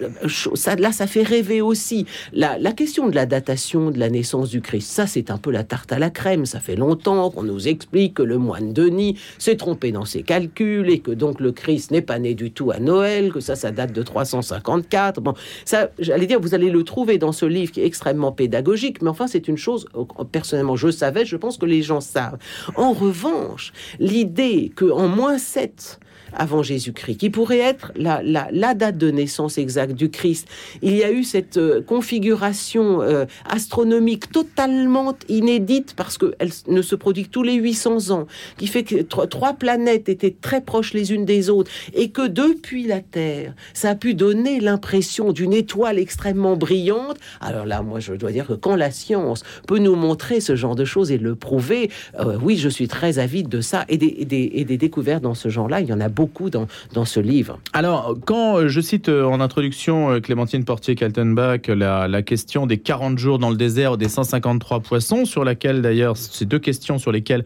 là, 0.77 0.93
ça 0.93 1.07
fait 1.07 1.23
rêver 1.23 1.61
aussi. 1.61 2.07
La, 2.33 2.59
question 2.73 3.09
de 3.09 3.15
la 3.15 3.27
datation 3.27 3.91
de 3.91 3.99
la 3.99 4.11
naissance 4.11 4.51
du 4.51 4.61
Christ, 4.61 4.91
ça, 4.91 5.07
c'est 5.07 5.31
un 5.31 5.39
peu 5.39 5.51
la 5.51 5.65
tarte 5.65 5.93
à 5.93 5.99
la 5.99 6.11
crème. 6.11 6.47
Ça 6.47 6.61
fait 6.61 6.77
longtemps 6.77 7.31
qu'on 7.31 7.43
nous 7.43 7.69
explique 7.69 8.15
que 8.15 8.23
le 8.23 8.39
moine 8.39 8.73
Denis 8.73 9.19
s'est 9.39 9.57
trompé 9.57 9.93
dans 9.93 10.05
ses 10.05 10.23
calculs 10.23 10.91
et 10.91 11.01
que 11.01 11.11
donc 11.11 11.41
le 11.41 11.53
Christ 11.53 11.91
n'est 11.91 12.03
pas 12.03 12.19
né 12.19 12.35
du 12.35 12.51
tout 12.51 12.71
à 12.71 12.79
Noël, 12.79 13.33
que 13.33 13.41
ça, 13.41 13.57
ça 13.57 13.71
date 13.71 13.93
de 13.93 14.03
354. 14.03 15.21
Bon, 15.21 15.35
ça, 15.65 15.91
j'allais 15.99 16.27
dire, 16.27 16.41
vous 16.41 16.55
allez 16.55 16.71
le 16.71 16.83
trouver 16.83 17.19
dans 17.19 17.33
ce 17.33 17.47
livre 17.47 17.73
qui 17.73 17.81
est 17.81 17.87
extrêmement 17.87 18.33
pédagogique, 18.33 19.03
mais 19.03 19.11
enfin, 19.11 19.27
c'est 19.27 19.49
une 19.49 19.57
chose, 19.57 19.87
personnellement, 20.33 20.77
je 20.77 20.91
savais, 20.91 21.25
je 21.25 21.37
pense 21.37 21.59
que 21.59 21.67
les 21.67 21.83
gens 21.83 22.01
savent. 22.01 22.39
En 22.77 22.93
revanche, 22.93 23.73
l'idée 23.99 24.73
qu'en 24.75 25.09
moins 25.09 25.39
7, 25.39 26.01
avant 26.33 26.63
Jésus-Christ, 26.63 27.17
qui 27.17 27.31
pourrait 27.31 27.59
être 27.59 27.93
la, 27.97 28.75
date 28.75 28.99
de 28.99 29.11
naissance 29.11 29.59
exacte 29.59 29.95
du 29.95 30.11
Christ. 30.11 30.49
Il 30.83 30.97
y 30.97 31.05
a 31.05 31.13
eu 31.13 31.25
cette 31.25 31.57
euh, 31.57 31.81
configuration 31.81 33.03
euh, 33.03 33.25
astronomique 33.49 34.33
totalement 34.33 35.17
inédite 35.29 35.95
parce 35.97 36.19
qu'elle 36.19 36.51
ne 36.69 36.83
se 36.83 36.97
produit 36.97 37.25
que 37.25 37.29
tous 37.29 37.43
les 37.43 37.55
800 37.55 38.11
ans, 38.11 38.27
qui 38.57 38.67
fait 38.67 38.83
que 38.83 39.03
trois 39.03 39.55
planètes 39.55 40.09
étaient 40.09 40.35
très 40.41 40.61
proches 40.61 40.93
les 40.93 41.13
unes 41.13 41.25
des 41.25 41.51
autres 41.51 41.71
et 41.95 42.11
que 42.11 42.27
depuis 42.27 42.87
la 42.87 43.01
Terre, 43.01 43.55
ça 43.73 43.91
a 43.91 43.95
pu 43.95 44.15
donner 44.15 44.61
l'impression 44.61 45.33
d'une 45.33 45.53
étoile 45.53 45.99
extrêmement 45.99 46.57
brillante. 46.57 47.19
Alors 47.41 47.67
là, 47.67 47.83
moi, 47.83 48.01
je 48.01 48.15
dois 48.15 48.33
dire 48.33 48.47
que 48.47 48.55
quand 48.55 48.77
la 48.77 48.91
science 48.91 49.43
peut 49.67 49.79
nous 49.79 49.95
montrer 49.95 50.41
ce 50.41 50.57
genre 50.57 50.75
de 50.75 50.85
choses 50.85 51.11
et 51.11 51.19
le 51.19 51.35
prouver, 51.35 51.91
euh, 52.19 52.37
oui, 52.43 52.57
je 52.57 52.69
suis 52.69 52.89
très 52.89 53.19
avide 53.19 53.49
de 53.49 53.61
ça 53.61 53.85
et 53.89 53.99
des, 53.99 54.17
et 54.31 54.65
des 54.65 54.77
découvertes 54.77 55.23
dans 55.23 55.35
ce 55.35 55.49
genre-là, 55.49 55.81
il 55.81 55.89
y 55.89 55.93
en 55.93 56.01
a 56.01 56.04
beaucoup 56.09 56.51
dans, 56.51 56.67
ce 57.05 57.21
livre. 57.21 57.59
Alors, 57.73 58.17
quand 58.25 58.57
euh, 58.57 58.69
je 58.69 58.81
cite 58.81 59.09
euh, 59.09 59.25
en 59.25 59.41
introduction 59.41 60.13
euh, 60.13 60.21
Clémentine 60.21 60.65
Portier-Kaltenbach 60.65 61.69
la, 61.69 62.09
la, 62.09 62.23
question 62.23 62.67
des 62.67 62.79
40 62.79 63.19
jours 63.19 63.39
dans 63.39 63.51
le 63.51 63.57
désert 63.57 63.97
des 63.97 64.09
153 64.09 64.81
poissons, 64.81 65.25
sur 65.25 65.45
laquelle 65.45 65.83
d'ailleurs, 65.83 66.17
ces 66.17 66.47
deux 66.47 66.59
questions 66.59 66.99
sur 66.99 67.13
lesquelles 67.13 67.45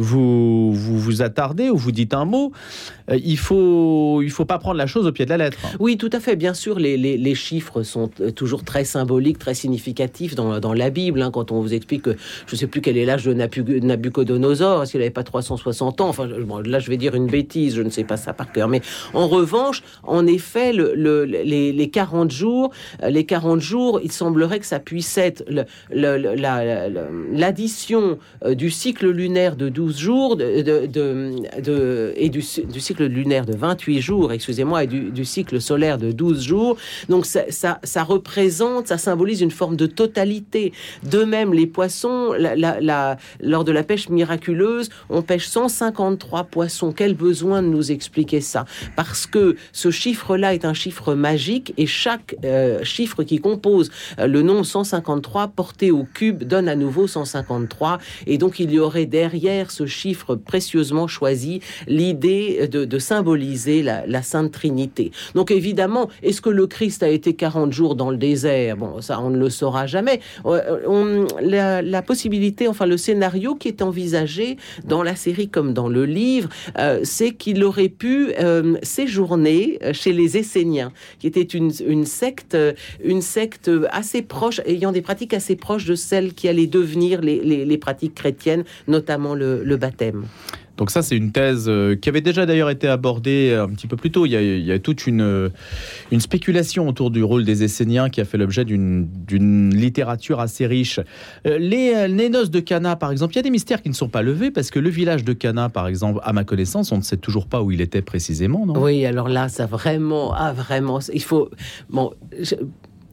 vous, 0.00 0.72
vous 0.72 1.22
attardez 1.22 1.70
ou 1.70 1.76
vous 1.76 1.92
dites 1.92 2.14
un 2.14 2.24
mot, 2.24 2.52
euh, 3.10 3.18
il 3.22 3.38
faut 3.38 4.22
il 4.22 4.30
faut 4.30 4.44
pas 4.44 4.58
prendre 4.58 4.76
la 4.76 4.86
chose 4.86 5.06
au 5.06 5.12
pied 5.12 5.24
de 5.24 5.30
la 5.30 5.36
lettre. 5.36 5.58
Oui, 5.78 5.96
tout 5.96 6.10
à 6.12 6.20
fait. 6.20 6.36
Bien 6.36 6.54
sûr, 6.54 6.78
les, 6.78 6.96
les, 6.96 7.34
chiffres 7.34 7.82
sont 7.82 8.10
euh, 8.20 8.30
toujours 8.30 8.64
très 8.64 8.84
symboliques, 8.84 9.38
très 9.38 9.54
significatifs 9.54 10.34
dans, 10.34 10.60
dans 10.60 10.72
la 10.72 10.90
Bible. 10.90 11.22
Hein, 11.22 11.30
quand 11.30 11.52
on 11.52 11.60
vous 11.60 11.74
explique 11.74 12.02
que 12.02 12.16
je 12.46 12.54
ne 12.54 12.58
sais 12.58 12.66
plus 12.66 12.80
quel 12.80 12.96
est 12.96 13.04
l'âge 13.04 13.24
de 13.24 13.32
Nabucodonosor, 13.34 14.86
s'il 14.86 15.00
n'avait 15.00 15.10
pas 15.10 15.22
360 15.22 16.00
ans? 16.00 16.08
Enfin, 16.08 16.26
là, 16.64 16.78
je 16.78 16.88
vais 16.88 16.96
dire 16.96 17.14
une 17.14 17.26
bêtise, 17.26 17.74
je 17.76 17.82
ne 17.82 17.90
sais 17.90 18.04
pas 18.04 18.16
ça 18.16 18.32
par 18.32 18.52
cœur. 18.52 18.68
Mais 18.68 18.80
en 19.14 19.28
revanche, 19.28 19.82
en 20.02 20.26
effet, 20.26 20.72
le, 20.72 20.94
les, 21.24 21.72
les, 21.72 21.90
40 21.90 22.30
jours, 22.30 22.70
euh, 23.02 23.10
les 23.10 23.24
40 23.24 23.60
jours, 23.60 24.00
il 24.02 24.12
semblerait 24.12 24.60
que 24.60 24.66
ça 24.66 24.78
puisse 24.78 25.18
être 25.18 25.44
l'addition 27.32 28.18
du 28.46 28.70
cycle 28.70 29.10
lunaire 29.10 29.56
de 29.56 29.68
12 29.68 29.89
jours 29.98 30.36
de, 30.36 30.86
de, 30.86 32.12
et 32.16 32.28
du, 32.28 32.42
cycle 32.42 33.04
lunaire 33.04 33.46
de 33.46 33.56
28 33.56 34.00
jours, 34.00 34.32
excusez-moi, 34.32 34.84
et 34.84 34.86
du, 34.86 35.24
cycle 35.24 35.60
solaire 35.60 35.98
de 35.98 36.12
12 36.12 36.42
jours. 36.42 36.76
Donc 37.08 37.26
ça, 37.26 37.44
ça, 37.50 38.02
représente, 38.02 38.88
ça 38.88 38.98
symbolise 38.98 39.40
une 39.40 39.50
forme 39.50 39.76
de 39.76 39.86
totalité. 39.86 40.72
De 41.02 41.24
même, 41.24 41.52
les 41.52 41.66
poissons, 41.66 42.32
lors 43.40 43.64
de 43.64 43.72
la 43.72 43.82
pêche 43.82 44.08
miraculeuse, 44.08 44.88
on 45.08 45.22
pêche 45.22 45.46
153 45.48 46.44
poissons. 46.44 46.92
Quel 46.92 47.14
besoin 47.14 47.62
de 47.62 47.68
nous 47.68 47.92
expliquer 47.92 48.40
ça? 48.40 48.64
Parce 48.96 49.26
que 49.26 49.56
ce 49.72 49.90
chiffre-là 49.90 50.54
est 50.54 50.64
un 50.64 50.74
chiffre 50.74 51.14
magique 51.14 51.74
et 51.76 51.86
chaque 51.86 52.36
euh, 52.44 52.82
chiffre 52.84 53.22
qui 53.22 53.38
compose 53.38 53.90
euh, 54.18 54.26
le 54.26 54.42
nom 54.42 54.64
153 54.64 55.48
porté 55.48 55.90
au 55.90 56.04
cube 56.04 56.44
donne 56.44 56.68
à 56.68 56.76
nouveau 56.76 57.06
153. 57.06 57.98
Et 58.26 58.38
donc 58.38 58.60
il 58.60 58.70
y 58.70 58.78
aurait 58.78 59.06
derrière 59.06 59.70
ce 59.70 59.79
chiffre 59.86 60.34
précieusement 60.34 61.06
choisi 61.06 61.60
l'idée 61.86 62.68
de, 62.68 62.98
symboliser 62.98 63.82
la, 63.82 64.22
Sainte 64.22 64.52
Trinité. 64.52 65.12
Donc 65.34 65.50
évidemment, 65.50 66.10
est-ce 66.22 66.42
que 66.42 66.50
le 66.50 66.66
Christ 66.66 67.02
a 67.02 67.08
été 67.08 67.34
40 67.34 67.72
jours 67.72 67.94
dans 67.94 68.10
le 68.10 68.16
désert? 68.16 68.76
Bon, 68.76 69.00
ça, 69.00 69.20
on 69.20 69.30
ne 69.30 69.38
le 69.38 69.48
saura 69.48 69.86
jamais. 69.86 70.20
Euh, 70.46 71.26
la, 71.40 72.02
possibilité, 72.02 72.68
enfin 72.68 72.86
le 72.86 72.96
scénario 72.96 73.54
qui 73.54 73.68
est 73.68 73.82
envisagé 73.82 74.56
dans 74.84 75.02
la 75.02 75.16
série 75.16 75.48
comme 75.48 75.74
dans 75.74 75.88
le 75.88 76.04
livre, 76.04 76.48
euh, 76.78 77.00
c'est 77.02 77.32
qu'il 77.32 77.62
aurait 77.64 77.88
pu 77.88 78.32
euh, 78.38 78.76
séjourner 78.82 79.78
chez 79.92 80.12
les 80.12 80.36
Esséniens, 80.36 80.92
qui 81.18 81.26
était 81.26 81.42
une, 81.42 81.70
secte, 82.04 82.56
une 83.02 83.22
secte 83.22 83.70
assez 83.90 84.22
proche, 84.22 84.60
ayant 84.66 84.92
des 84.92 85.02
pratiques 85.02 85.34
assez 85.34 85.56
proches 85.56 85.86
de 85.86 85.94
celles 85.94 86.34
qui 86.34 86.48
allaient 86.48 86.66
devenir 86.66 87.20
les 87.20 87.78
pratiques 87.78 88.14
chrétiennes, 88.14 88.64
notamment 88.88 89.34
le, 89.34 89.59
le, 89.62 89.76
baptême. 89.76 90.24
Donc 90.76 90.90
ça, 90.90 91.02
c'est 91.02 91.16
une 91.16 91.30
thèse 91.30 91.66
euh, 91.68 91.94
qui 91.94 92.08
avait 92.08 92.20
déjà 92.20 92.46
d'ailleurs 92.46 92.70
été 92.70 92.88
abordée 92.88 93.54
un 93.54 93.68
petit 93.68 93.86
peu 93.86 93.96
plus 93.96 94.10
tôt. 94.10 94.24
Il 94.24 94.32
y 94.32 94.72
a, 94.72 94.78
toute 94.78 95.06
une, 95.06 95.20
euh, 95.20 95.48
une 96.10 96.20
spéculation 96.20 96.88
autour 96.88 97.10
du 97.10 97.22
rôle 97.22 97.44
des 97.44 97.64
Esséniens 97.64 98.08
qui 98.08 98.20
a 98.20 98.24
fait 98.24 98.38
l'objet 98.38 98.64
d'une 98.64 99.74
littérature 99.74 100.40
assez 100.40 100.66
riche. 100.66 101.00
Euh, 101.46 101.58
les, 101.58 102.08
les, 102.08 102.30
noces 102.30 102.50
de 102.50 102.60
Cana, 102.60 102.96
par 102.96 103.10
exemple, 103.10 103.34
il 103.34 103.36
y 103.36 103.40
a 103.40 103.42
des 103.42 103.50
mystères 103.50 103.82
qui 103.82 103.90
ne 103.90 103.94
sont 103.94 104.08
pas 104.08 104.22
levés 104.22 104.50
parce 104.50 104.70
que 104.70 104.78
le 104.78 104.88
village 104.88 105.24
de 105.24 105.32
Cana, 105.32 105.68
par 105.68 105.86
exemple, 105.86 106.20
à 106.22 106.32
ma 106.32 106.44
connaissance, 106.44 106.92
on 106.92 106.96
ne 106.96 107.02
sait 107.02 107.18
toujours 107.18 107.46
pas 107.46 107.62
où 107.62 107.70
il 107.70 107.80
était 107.80 108.02
précisément, 108.02 108.64
non? 108.64 108.80
Oui, 108.80 109.04
alors 109.04 109.28
là, 109.28 109.48
ça 109.48 109.66
vraiment, 109.66 110.32
ah, 110.34 110.52
vraiment, 110.52 111.00
il 111.12 111.22
faut... 111.22 111.50
Bon, 111.90 112.12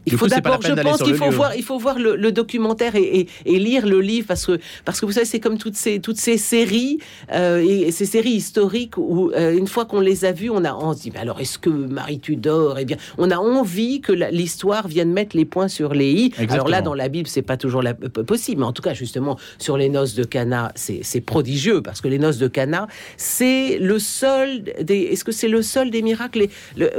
Il 0.07 0.17
faut 0.17 0.27
d'abord, 0.27 0.61
je 0.61 0.73
pense 0.73 1.01
qu'il 1.03 1.15
faut 1.15 1.29
voir, 1.29 1.55
il 1.55 1.63
faut 1.63 1.77
voir 1.77 1.99
le, 1.99 2.31
documentaire 2.31 2.95
et, 2.95 3.27
lire 3.45 3.85
le 3.85 3.99
livre 3.99 4.27
parce 4.27 4.45
que 4.45 4.59
parce 4.85 4.99
que 4.99 5.05
vous 5.05 5.11
savez, 5.11 5.25
c'est 5.25 5.39
comme 5.39 5.57
toutes 5.57 5.75
ces 5.75 5.99
toutes 5.99 6.17
ces 6.17 6.37
séries 6.37 6.99
euh, 7.33 7.59
et 7.59 7.91
ces 7.91 8.05
séries 8.05 8.31
historiques 8.31 8.97
où 8.97 9.31
euh, 9.31 9.57
une 9.57 9.67
fois 9.67 9.85
qu'on 9.85 9.99
les 9.99 10.25
a 10.25 10.31
vues, 10.31 10.49
on 10.49 10.63
a 10.63 10.73
on 10.73 10.93
se 10.93 11.01
dit 11.01 11.11
mais 11.13 11.19
alors 11.19 11.39
est-ce 11.39 11.57
que 11.57 11.69
Marie 11.69 12.19
Tudor, 12.19 12.79
eh 12.79 12.85
bien, 12.85 12.97
on 13.17 13.31
a 13.31 13.37
envie 13.37 14.01
que 14.01 14.13
l'histoire 14.31 14.87
vienne 14.87 15.11
mettre 15.11 15.35
les 15.35 15.45
points 15.45 15.67
sur 15.67 15.93
les 15.93 16.11
i. 16.11 16.33
Alors 16.49 16.67
là, 16.67 16.81
dans 16.81 16.93
la 16.93 17.09
Bible, 17.09 17.27
c'est 17.27 17.41
pas 17.41 17.57
toujours 17.57 17.81
la, 17.81 17.93
possible, 17.93 18.61
mais 18.61 18.67
en 18.67 18.73
tout 18.73 18.81
cas, 18.81 18.93
justement, 18.93 19.37
sur 19.57 19.77
les 19.77 19.89
noces 19.89 20.15
de 20.15 20.23
Cana, 20.23 20.71
c'est 20.75 21.21
prodigieux 21.21 21.81
parce 21.81 22.01
que 22.01 22.07
les 22.07 22.19
noces 22.19 22.37
de 22.37 22.47
Cana, 22.47 22.87
c'est 23.17 23.77
le 23.79 23.99
seul 23.99 24.63
des. 24.81 25.01
Est-ce 25.11 25.23
que 25.23 25.31
c'est 25.31 25.47
le 25.47 25.61
seul 25.61 25.89
des 25.89 26.01
miracles 26.01 26.47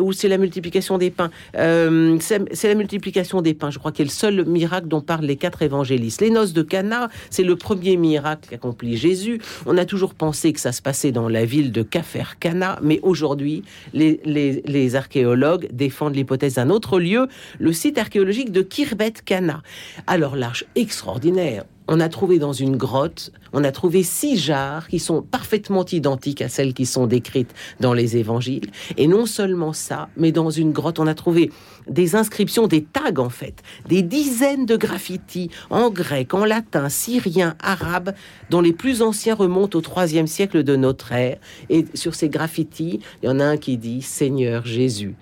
ou 0.00 0.12
c'est 0.12 0.28
la 0.28 0.38
multiplication 0.38 0.98
des 0.98 1.10
pains? 1.10 1.30
Euh, 1.56 2.18
C'est 2.20 2.68
la 2.68 2.74
multiplication 2.74 2.97
des 3.42 3.54
pains, 3.54 3.70
je 3.70 3.78
crois, 3.78 3.92
qui 3.92 4.02
est 4.02 4.04
le 4.04 4.10
seul 4.10 4.44
miracle 4.44 4.88
dont 4.88 5.00
parlent 5.00 5.24
les 5.24 5.36
quatre 5.36 5.62
évangélistes. 5.62 6.20
Les 6.20 6.30
noces 6.30 6.52
de 6.52 6.62
Cana, 6.62 7.08
c'est 7.30 7.42
le 7.42 7.56
premier 7.56 7.96
miracle 7.96 8.48
qu'accomplit 8.50 8.96
Jésus. 8.96 9.40
On 9.66 9.76
a 9.78 9.84
toujours 9.84 10.14
pensé 10.14 10.52
que 10.52 10.60
ça 10.60 10.72
se 10.72 10.82
passait 10.82 11.12
dans 11.12 11.28
la 11.28 11.44
ville 11.44 11.72
de 11.72 11.82
Cafer 11.82 12.36
Cana, 12.40 12.78
mais 12.82 13.00
aujourd'hui, 13.02 13.62
les, 13.92 14.20
les, 14.24 14.94
archéologues 14.94 15.68
défendent 15.72 16.16
l'hypothèse 16.16 16.54
d'un 16.54 16.70
autre 16.70 16.98
lieu, 16.98 17.28
le 17.58 17.72
site 17.72 17.98
archéologique 17.98 18.52
de 18.52 18.62
Kirbet 18.62 19.12
Cana. 19.24 19.62
Alors 20.06 20.36
l'arche 20.36 20.64
extraordinaire, 20.76 21.64
on 21.88 22.00
a 22.00 22.08
trouvé 22.08 22.38
dans 22.38 22.52
une 22.52 22.76
grotte, 22.76 23.32
on 23.52 23.64
a 23.64 23.72
trouvé 23.72 24.02
six 24.02 24.36
jarres 24.36 24.88
qui 24.88 24.98
sont 24.98 25.22
parfaitement 25.22 25.84
identiques 25.86 26.42
à 26.42 26.48
celles 26.48 26.74
qui 26.74 26.86
sont 26.86 27.06
décrites 27.06 27.54
dans 27.80 27.94
les 27.94 28.18
évangiles. 28.18 28.70
Et 28.98 29.08
non 29.08 29.26
seulement 29.26 29.72
ça, 29.72 30.10
mais 30.16 30.30
dans 30.30 30.50
une 30.50 30.72
grotte, 30.72 30.98
on 30.98 31.06
a 31.06 31.14
trouvé 31.14 31.50
des 31.88 32.14
inscriptions, 32.14 32.66
des 32.66 32.84
tags 32.84 33.16
en 33.16 33.30
fait, 33.30 33.62
des 33.88 34.02
dizaines 34.02 34.66
de 34.66 34.76
graffitis 34.76 35.50
en 35.70 35.90
grec, 35.90 36.34
en 36.34 36.44
latin, 36.44 36.90
syrien, 36.90 37.54
arabe, 37.60 38.14
dont 38.50 38.60
les 38.60 38.74
plus 38.74 39.00
anciens 39.00 39.34
remontent 39.34 39.78
au 39.78 39.80
troisième 39.80 40.26
siècle 40.26 40.62
de 40.62 40.76
notre 40.76 41.12
ère. 41.12 41.38
Et 41.70 41.86
sur 41.94 42.14
ces 42.14 42.28
graffitis, 42.28 43.00
il 43.22 43.26
y 43.26 43.28
en 43.28 43.40
a 43.40 43.44
un 43.44 43.56
qui 43.56 43.78
dit 43.78 44.02
Seigneur 44.02 44.66
Jésus. 44.66 45.16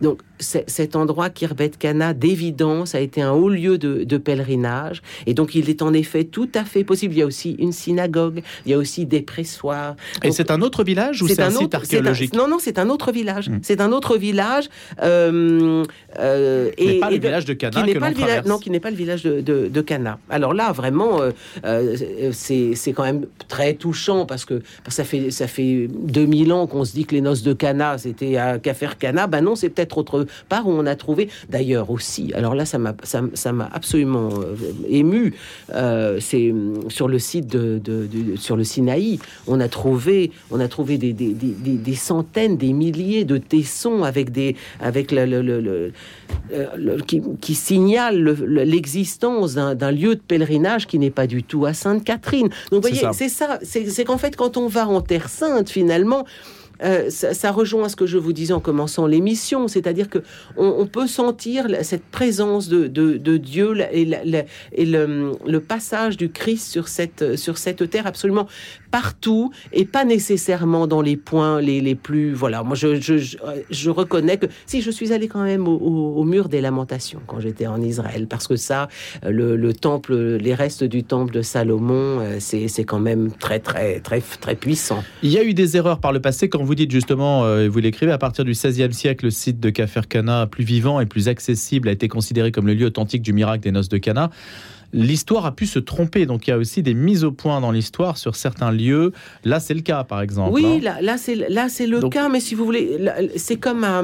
Donc 0.00 0.20
cet 0.42 0.96
endroit, 0.96 1.30
Kirbet 1.30 1.70
Kana, 1.78 2.14
d'évidence, 2.14 2.94
a 2.94 3.00
été 3.00 3.22
un 3.22 3.32
haut 3.32 3.48
lieu 3.48 3.78
de, 3.78 4.16
pèlerinage. 4.18 5.02
Et 5.26 5.34
donc 5.34 5.54
il 5.54 5.68
est 5.70 5.82
en 5.82 5.92
effet 5.92 6.24
tout 6.24 6.48
à 6.54 6.64
fait 6.64 6.84
possible. 6.84 7.14
Il 7.14 7.18
y 7.18 7.22
a 7.22 7.26
aussi 7.26 7.56
une 7.58 7.72
synagogue, 7.72 8.42
il 8.66 8.72
y 8.72 8.74
a 8.74 8.78
aussi 8.78 9.06
des 9.06 9.22
pressoirs. 9.22 9.96
et 10.22 10.30
c'est 10.32 10.50
un 10.50 10.60
autre 10.60 10.84
village 10.84 11.22
ou 11.22 11.28
c'est 11.28 11.40
un, 11.40 11.50
site 11.50 11.74
archéologique 11.74 12.34
Non, 12.34 12.48
non, 12.48 12.58
c'est 12.60 12.78
un 12.78 12.88
autre 12.88 13.12
village. 13.12 13.48
Hmm. 13.48 13.58
C'est 13.62 13.80
un 13.80 13.92
autre 13.92 14.16
village. 14.16 14.68
Euh, 15.02 15.84
euh, 16.18 16.70
et, 16.76 17.00
pas 17.00 17.10
le 17.10 17.18
village 17.18 17.44
de 17.44 17.54
Cana 17.54 17.82
qui 17.82 17.86
n'est 17.86 17.98
pas 17.98 18.10
le 18.10 18.16
village, 18.16 18.44
Non, 18.44 18.58
qui 18.58 18.70
n'est 18.70 18.80
pas 18.80 18.90
le 18.90 18.96
village 18.96 19.22
de, 19.22 19.40
de, 19.40 19.80
Cana. 19.80 20.18
Alors 20.30 20.54
là, 20.54 20.72
vraiment, 20.72 21.20
euh, 21.64 21.96
c'est 22.32 22.92
quand 22.92 23.04
même 23.04 23.26
très 23.48 23.74
touchant 23.74 24.26
parce 24.26 24.44
que, 24.44 24.62
ça, 24.88 25.04
fait, 25.04 25.30
ça 25.30 25.46
fait 25.46 25.88
2000 25.88 26.52
ans 26.52 26.66
qu'on 26.66 26.84
se 26.84 26.92
dit 26.92 27.06
que 27.06 27.14
les 27.14 27.20
noces 27.20 27.42
de 27.42 27.52
Cana, 27.52 27.98
c'était 27.98 28.36
à 28.36 28.58
Café 28.58 28.86
Cana. 28.98 29.26
Ben 29.26 29.40
non, 29.40 29.56
c'est 29.56 29.68
peut-être 29.68 29.98
autre 29.98 30.26
part 30.48 30.66
où 30.66 30.72
on 30.72 30.86
a 30.86 30.96
trouvé, 30.96 31.28
d'ailleurs 31.48 31.90
aussi, 31.90 32.32
alors 32.34 32.54
là 32.54 32.64
ça 32.64 32.78
m'a 32.78 32.94
ça, 33.02 33.22
absolument 33.72 34.28
euh, 34.32 34.56
ému, 34.88 35.34
euh, 35.74 36.18
c'est 36.20 36.50
hum, 36.50 36.88
sur 36.88 37.08
le 37.08 37.18
site 37.18 37.46
de, 37.46 37.80
sur 38.36 38.56
le 38.56 38.64
Sinaï, 38.64 39.18
on 39.46 39.60
a 39.60 39.68
trouvé 39.68 40.30
on 40.50 40.60
a 40.60 40.68
trouvé 40.68 40.98
des, 40.98 41.12
des, 41.12 41.32
des, 41.32 41.94
centaines, 41.94 42.56
des 42.56 42.72
milliers 42.72 43.24
de 43.24 43.38
tessons 43.38 44.02
avec 44.02 44.30
des 44.30 44.56
avec 44.80 45.12
le, 45.12 45.24
le, 45.24 45.92
euh, 46.52 46.98
qui, 47.06 47.22
qui 47.40 47.54
signalent 47.54 48.36
l'existence 48.46 49.54
d'un 49.54 49.90
lieu 49.90 50.14
de 50.14 50.20
pèlerinage 50.20 50.86
qui 50.86 50.98
n'est 50.98 51.10
pas 51.10 51.26
du 51.26 51.42
tout 51.42 51.66
à 51.66 51.74
Sainte-Catherine. 51.74 52.48
Donc 52.70 52.84
vous 52.84 52.88
voyez, 52.88 53.06
c'est 53.12 53.28
ça, 53.28 53.58
c'est 53.62 54.04
qu'en 54.04 54.18
fait 54.18 54.36
quand 54.36 54.56
on 54.56 54.68
va 54.68 54.88
en 54.88 55.00
Terre 55.00 55.28
Sainte 55.28 55.70
finalement 55.70 56.24
euh, 56.82 57.10
ça, 57.10 57.50
rejoint 57.50 57.88
ce 57.88 57.96
que 57.96 58.06
je 58.06 58.18
vous 58.18 58.32
disais 58.32 58.52
en 58.52 58.60
commençant 58.60 59.06
l'émission, 59.06 59.68
c'est-à-dire 59.68 60.08
que 60.08 60.18
on, 60.56 60.86
peut 60.86 61.06
sentir 61.06 61.66
cette 61.82 62.04
présence 62.04 62.68
de, 62.68 62.86
Dieu 63.36 63.74
et, 63.92 64.04
le, 64.04 65.58
passage 65.58 66.16
du 66.16 66.30
Christ 66.30 66.70
sur 66.70 66.88
cette, 66.88 67.36
sur 67.36 67.58
cette 67.58 67.88
terre 67.88 68.06
absolument 68.06 68.48
partout 68.92 69.50
et 69.72 69.84
pas 69.84 70.04
nécessairement 70.04 70.86
dans 70.86 71.02
les 71.02 71.16
points 71.16 71.60
les, 71.60 71.80
les 71.80 71.96
plus. 71.96 72.32
Voilà, 72.32 72.62
moi 72.62 72.76
je, 72.76 73.00
je, 73.00 73.16
je, 73.70 73.90
reconnais 73.90 74.36
que 74.36 74.46
si 74.66 74.82
je 74.82 74.90
suis 74.90 75.12
allé 75.12 75.26
quand 75.26 75.42
même 75.42 75.66
au, 75.66 76.22
mur 76.24 76.48
des 76.48 76.60
lamentations 76.60 77.20
quand 77.26 77.40
j'étais 77.40 77.66
en 77.66 77.82
Israël, 77.82 78.28
parce 78.28 78.46
que 78.46 78.56
ça, 78.56 78.88
le, 79.26 79.56
le, 79.56 79.72
temple, 79.72 80.14
les 80.14 80.54
restes 80.54 80.84
du 80.84 81.02
temple 81.02 81.32
de 81.32 81.42
Salomon, 81.42 82.20
euh, 82.20 82.36
c'est 82.38 82.84
quand 82.84 83.00
même 83.00 83.32
très 83.32 83.58
très 83.58 84.00
très 84.00 84.20
très 84.20 84.54
puissant. 84.54 85.02
Il 85.22 85.30
y 85.30 85.38
a 85.38 85.42
eu 85.42 85.54
des 85.54 85.76
erreurs 85.76 85.98
par 85.98 86.12
le 86.12 86.20
passé 86.20 86.48
quand 86.48 86.62
vous 86.62 86.74
dites 86.74 86.90
justement, 86.90 87.44
euh, 87.44 87.68
vous 87.68 87.78
l'écrivez, 87.78 88.12
à 88.12 88.18
partir 88.18 88.44
du 88.44 88.52
XVIe 88.52 88.92
siècle, 88.92 89.24
le 89.24 89.30
site 89.30 89.58
de 89.58 89.70
Cana, 89.70 90.46
plus 90.46 90.64
vivant 90.64 91.00
et 91.00 91.06
plus 91.06 91.28
accessible, 91.28 91.88
a 91.88 91.92
été 91.92 92.08
considéré 92.08 92.52
comme 92.52 92.66
le 92.66 92.74
lieu 92.74 92.86
authentique 92.86 93.22
du 93.22 93.32
miracle 93.32 93.62
des 93.62 93.72
noces 93.72 93.88
de 93.88 93.98
Cana 93.98 94.30
l'histoire 94.92 95.46
a 95.46 95.52
pu 95.52 95.66
se 95.66 95.78
tromper. 95.78 96.26
Donc 96.26 96.46
il 96.46 96.50
y 96.50 96.52
a 96.52 96.58
aussi 96.58 96.82
des 96.82 96.94
mises 96.94 97.24
au 97.24 97.32
point 97.32 97.60
dans 97.60 97.70
l'histoire 97.70 98.18
sur 98.18 98.36
certains 98.36 98.70
lieux. 98.70 99.12
Là, 99.44 99.60
c'est 99.60 99.74
le 99.74 99.80
cas, 99.80 100.04
par 100.04 100.20
exemple. 100.20 100.52
Oui, 100.52 100.64
hein. 100.64 100.78
là, 100.82 101.00
là 101.00 101.18
c'est 101.18 101.34
là 101.34 101.68
c'est 101.68 101.86
le 101.86 102.00
cas, 102.08 102.28
mais 102.28 102.40
si 102.40 102.54
vous 102.54 102.64
voulez, 102.64 102.98
c'est 103.36 103.56
comme 103.56 103.84
à, 103.84 104.02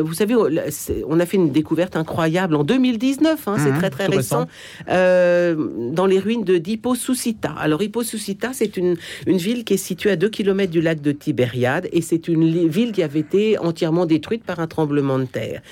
vous 0.00 0.14
savez, 0.14 0.34
on 0.36 1.20
a 1.20 1.26
fait 1.26 1.36
une 1.36 1.50
découverte 1.50 1.96
incroyable 1.96 2.56
en 2.56 2.64
2019. 2.64 3.48
Hein, 3.48 3.56
c'est 3.58 3.70
mhm, 3.70 3.78
très 3.78 3.90
très 3.90 4.06
récent, 4.06 4.46
euh, 4.88 5.54
dans 5.92 6.06
les 6.06 6.18
ruines 6.18 6.44
de 6.44 6.58
Dipo 6.58 6.94
Susita. 6.94 7.52
Alors 7.58 7.78
Dipo 7.78 8.02
Susita, 8.02 8.52
c'est 8.52 8.76
une 8.76 8.96
une 9.26 9.38
ville 9.38 9.64
qui 9.64 9.74
est 9.74 9.78
située 9.78 10.10
à 10.10 10.16
2 10.16 10.28
km 10.28 10.70
du 10.70 10.80
lac 10.80 11.00
de 11.00 11.12
Tibériade 11.12 11.88
et 11.92 12.02
c'est 12.02 12.28
une 12.28 12.68
ville 12.68 12.92
qui 12.92 13.02
avait 13.02 13.20
été 13.20 13.58
entièrement 13.58 14.06
détruite 14.06 14.44
par 14.44 14.60
un 14.60 14.66
tremblement 14.66 15.18
de 15.18 15.24
terre. 15.24 15.62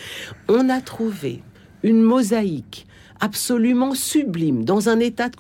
On 0.49 0.69
a 0.69 0.81
trouvé 0.81 1.43
une 1.83 2.03
mosaïque 2.03 2.87
absolument 3.23 3.95
sublime, 3.95 4.65
dans 4.65 4.89
un 4.89 4.99
état 4.99 5.31
de 5.31 5.37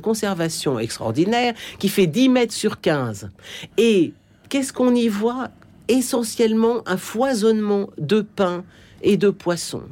conservation 0.00 0.78
extraordinaire, 0.78 1.54
qui 1.78 1.88
fait 1.88 2.08
10 2.08 2.28
mètres 2.28 2.52
sur 2.52 2.80
15. 2.80 3.30
Et 3.78 4.12
qu'est-ce 4.50 4.72
qu'on 4.72 4.94
y 4.94 5.08
voit? 5.08 5.48
Essentiellement 5.88 6.82
un 6.86 6.96
foisonnement 6.96 7.88
de 7.98 8.20
pain 8.20 8.64
et 9.02 9.16
de 9.16 9.30
poissons. 9.30 9.84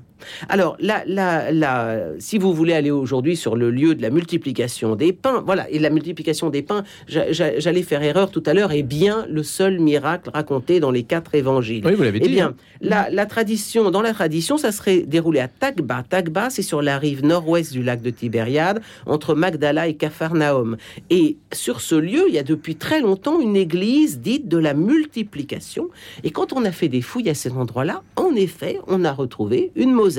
Alors, 0.49 0.77
là, 0.81 1.05
là, 1.07 1.99
si 2.19 2.39
vous 2.39 2.53
voulez 2.53 2.75
aller 2.75 2.91
aujourd'hui 2.91 3.37
sur 3.37 3.57
le 3.57 3.71
lieu 3.71 3.95
de 3.95 4.03
la 4.03 4.11
multiplication 4.11 4.97
des 4.97 5.13
pains, 5.13 5.43
voilà, 5.45 5.69
et 5.71 5.79
la 5.79 5.91
multiplication 5.91 6.51
des 6.51 6.63
pains, 6.63 6.85
j'allais 7.07 7.83
faire 7.83 8.03
erreur 8.03 8.31
tout 8.31 8.43
à 8.47 8.55
l'heure, 8.55 8.73
est 8.73 8.83
bien 8.83 9.27
le 9.29 9.43
seul 9.43 9.81
miracle 9.81 10.31
raconté 10.33 10.81
dans 10.81 10.91
les 10.91 11.03
quatre 11.03 11.35
évangiles. 11.35 11.85
Oui, 11.87 11.95
vous 11.95 12.03
l'avez 12.03 12.21
eh 12.23 12.27
dit. 12.27 12.35
bien, 12.35 12.55
hein. 12.83 13.07
la, 13.11 13.27
tradition, 13.27 13.91
dans 13.91 14.03
la 14.03 14.13
tradition, 14.13 14.57
ça 14.57 14.73
serait 14.73 15.01
déroulé 15.01 15.41
à 15.41 15.49
Tagba. 15.49 16.05
Tagba, 16.09 16.51
c'est 16.51 16.63
sur 16.63 16.83
la 16.83 16.99
rive 16.99 17.25
nord-ouest 17.25 17.73
du 17.73 17.83
lac 17.83 18.03
de 18.03 18.11
Tibériade, 18.11 18.81
entre 19.07 19.35
Magdala 19.35 19.89
et 19.89 19.95
Capharnaüm. 19.95 20.77
Et 21.11 21.37
sur 21.53 21.81
ce 21.81 21.95
lieu, 21.95 22.25
il 22.29 22.35
y 22.35 22.39
a 22.39 22.43
depuis 22.43 22.77
très 22.77 23.01
longtemps 23.01 23.41
une 23.41 23.57
église 23.57 24.21
dite 24.21 24.49
de 24.49 24.59
la 24.59 24.75
multiplication. 24.75 25.89
Et 26.25 26.31
quand 26.31 26.53
on 26.53 26.65
a 26.65 26.73
fait 26.73 26.89
des 26.89 27.03
fouilles 27.03 27.31
à 27.31 27.35
cet 27.35 27.53
endroit-là, 27.53 28.03
en 28.17 28.35
effet, 28.35 28.79
on 28.87 29.05
a 29.05 29.13
retrouvé 29.13 29.73
une 29.77 29.93
mosaïque 29.93 30.12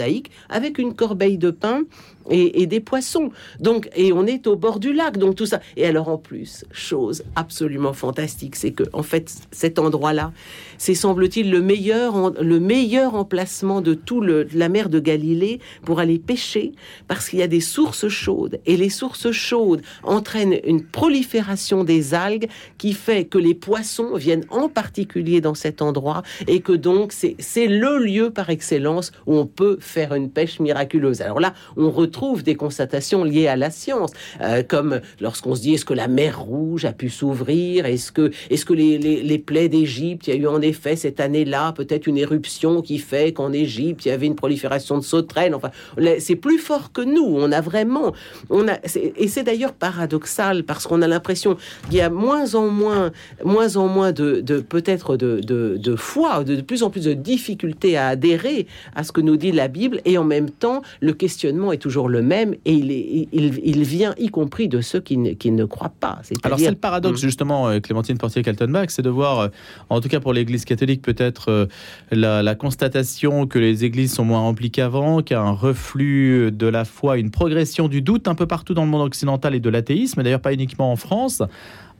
avec 0.49 0.77
une 0.77 0.93
corbeille 0.93 1.37
de 1.37 1.51
pain 1.51 1.83
et, 2.29 2.67
des 2.67 2.79
poissons. 2.79 3.31
Donc, 3.59 3.89
et 3.95 4.13
on 4.13 4.25
est 4.25 4.47
au 4.47 4.55
bord 4.55 4.79
du 4.79 4.93
lac, 4.93 5.17
donc 5.17 5.35
tout 5.35 5.45
ça. 5.45 5.59
Et 5.75 5.85
alors 5.85 6.07
en 6.09 6.17
plus, 6.17 6.65
chose 6.71 7.23
absolument 7.35 7.93
fantastique, 7.93 8.55
c'est 8.55 8.71
que 8.71 8.83
en 8.93 9.03
fait 9.03 9.33
cet 9.51 9.79
endroit-là, 9.79 10.31
c'est 10.77 10.95
semble-t-il 10.95 11.51
le 11.51 11.61
meilleur, 11.61 12.41
le 12.41 12.59
meilleur 12.59 13.15
emplacement 13.15 13.81
de 13.81 13.93
tout 13.93 14.21
le, 14.21 14.47
la 14.53 14.69
mer 14.69 14.89
de 14.89 14.99
Galilée 14.99 15.59
pour 15.85 15.99
aller 15.99 16.19
pêcher, 16.19 16.73
parce 17.07 17.29
qu'il 17.29 17.39
y 17.39 17.43
a 17.43 17.47
des 17.47 17.61
sources 17.61 18.07
chaudes 18.07 18.59
et 18.65 18.77
les 18.77 18.89
sources 18.89 19.31
chaudes 19.31 19.81
entraînent 20.03 20.59
une 20.65 20.83
prolifération 20.83 21.83
des 21.83 22.13
algues 22.13 22.47
qui 22.77 22.93
fait 22.93 23.25
que 23.25 23.37
les 23.37 23.53
poissons 23.53 24.15
viennent 24.15 24.45
en 24.49 24.69
particulier 24.69 25.41
dans 25.41 25.55
cet 25.55 25.81
endroit 25.81 26.23
et 26.47 26.61
que 26.61 26.73
donc 26.73 27.13
c'est 27.13 27.67
le 27.67 27.97
lieu 27.97 28.29
par 28.29 28.49
excellence 28.49 29.11
où 29.25 29.35
on 29.35 29.45
peut 29.45 29.77
faire 29.83 30.13
une 30.13 30.29
pêche 30.29 30.59
miraculeuse. 30.59 31.21
Alors 31.21 31.39
là, 31.39 31.53
on 31.77 31.91
retrouve 31.91 32.43
des 32.43 32.55
constatations 32.55 33.23
liées 33.23 33.47
à 33.47 33.55
la 33.55 33.69
science, 33.69 34.11
euh, 34.41 34.63
comme 34.63 35.01
lorsqu'on 35.19 35.55
se 35.55 35.61
dit 35.61 35.73
est-ce 35.73 35.85
que 35.85 35.93
la 35.93 36.07
mer 36.07 36.39
Rouge 36.39 36.85
a 36.85 36.93
pu 36.93 37.09
s'ouvrir, 37.09 37.85
est-ce 37.85 38.11
que, 38.11 38.31
est-ce 38.49 38.65
que 38.65 38.73
les, 38.73 38.97
les, 38.97 39.21
les 39.21 39.37
plaies 39.37 39.69
d'Égypte, 39.69 40.27
il 40.27 40.33
y 40.33 40.37
a 40.37 40.39
eu 40.39 40.47
en 40.47 40.61
effet 40.61 40.95
cette 40.95 41.19
année-là 41.19 41.73
peut-être 41.73 42.07
une 42.07 42.17
éruption 42.17 42.81
qui 42.81 42.97
fait 42.97 43.33
qu'en 43.33 43.53
Égypte 43.53 44.05
il 44.05 44.09
y 44.09 44.11
avait 44.11 44.27
une 44.27 44.35
prolifération 44.35 44.97
de 44.97 45.03
sauterelles? 45.03 45.55
Enfin, 45.55 45.71
c'est 46.19 46.35
plus 46.35 46.59
fort 46.59 46.91
que 46.91 47.01
nous. 47.01 47.35
On 47.37 47.51
a 47.51 47.61
vraiment, 47.61 48.13
on 48.49 48.67
a, 48.67 48.77
et 48.95 49.27
c'est 49.27 49.43
d'ailleurs 49.43 49.73
paradoxal 49.73 50.63
parce 50.63 50.87
qu'on 50.87 51.01
a 51.01 51.07
l'impression 51.07 51.57
qu'il 51.89 51.95
y 51.95 52.01
a 52.01 52.09
moins 52.09 52.55
en 52.55 52.67
moins, 52.67 53.11
moins 53.43 53.75
en 53.75 53.87
moins 53.87 54.11
de, 54.11 54.41
de 54.41 54.59
peut-être 54.59 55.17
de, 55.17 55.39
de, 55.39 55.77
de 55.77 55.95
foi, 55.95 56.43
de, 56.43 56.55
de 56.55 56.61
plus 56.61 56.83
en 56.83 56.89
plus 56.89 57.05
de 57.05 57.13
difficultés 57.13 57.97
à 57.97 58.07
adhérer 58.07 58.67
à 58.95 59.03
ce 59.03 59.11
que 59.11 59.21
nous 59.21 59.37
dit 59.37 59.51
la 59.51 59.67
Bible, 59.73 59.99
et 60.05 60.17
en 60.17 60.23
même 60.23 60.49
temps, 60.49 60.81
le 61.01 61.13
questionnement 61.13 61.71
est 61.73 61.77
toujours 61.77 62.07
le 62.07 62.21
même, 62.21 62.53
et 62.65 62.73
il, 62.73 62.91
est, 62.91 63.27
il, 63.33 63.59
il 63.63 63.83
vient 63.83 64.13
y 64.17 64.29
compris 64.29 64.67
de 64.67 64.79
ceux 64.81 65.01
qui 65.01 65.17
ne, 65.17 65.31
qui 65.33 65.51
ne 65.51 65.65
croient 65.65 65.93
pas. 65.99 66.21
Alors 66.43 66.59
c'est 66.59 66.69
le 66.69 66.75
paradoxe 66.75 67.21
mmh. 67.21 67.25
justement, 67.25 67.67
euh, 67.67 67.79
Clémentine 67.79 68.17
Portier-Kaltenbach, 68.17 68.89
c'est 68.89 69.01
de 69.01 69.09
voir, 69.09 69.39
euh, 69.39 69.47
en 69.89 69.99
tout 69.99 70.07
cas 70.07 70.19
pour 70.19 70.33
l'Église 70.33 70.63
catholique, 70.63 71.01
peut-être 71.01 71.49
euh, 71.49 71.65
la, 72.11 72.43
la, 72.43 72.55
constatation 72.55 73.47
que 73.47 73.59
les 73.59 73.83
églises 73.83 74.13
sont 74.13 74.23
moins 74.23 74.39
remplies 74.39 74.71
qu'avant, 74.71 75.21
qu'il 75.21 75.35
y 75.35 75.39
a 75.39 75.41
un 75.41 75.51
reflux 75.51 76.51
de 76.51 76.67
la 76.67 76.85
foi, 76.85 77.17
une 77.17 77.31
progression 77.31 77.87
du 77.87 78.01
doute 78.01 78.27
un 78.27 78.35
peu 78.35 78.45
partout 78.45 78.73
dans 78.73 78.85
le 78.85 78.91
monde 78.91 79.01
occidental 79.01 79.55
et 79.55 79.59
de 79.59 79.69
l'athéisme, 79.69 80.23
d'ailleurs 80.23 80.39
pas 80.39 80.53
uniquement 80.53 80.91
en 80.91 80.95
France, 80.95 81.41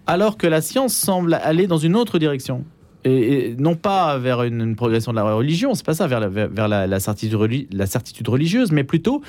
alors 0.06 0.38
que 0.38 0.48
la 0.48 0.62
science 0.62 0.94
semble 0.94 1.34
aller 1.34 1.68
dans 1.68 1.78
une 1.78 1.96
autre 1.96 2.20
direction 2.20 2.64
et, 3.06 3.56
non 3.58 3.76
pas 3.76 4.18
vers 4.18 4.44
une, 4.44 4.62
une, 4.62 4.76
progression 4.76 5.12
de 5.12 5.18
la 5.18 5.24
religion, 5.24 5.74
c'est 5.74 5.86
pas 5.86 5.94
ça, 5.94 6.08
vers 6.08 6.20
la, 6.20 6.28
vers 6.28 6.68
la, 6.68 6.88
la, 6.88 7.00
certitude, 7.00 7.68
la 7.72 7.86
certitude 7.86 8.28
religieuse, 8.28 8.72
mais 8.72 8.84
plutôt 8.84 9.22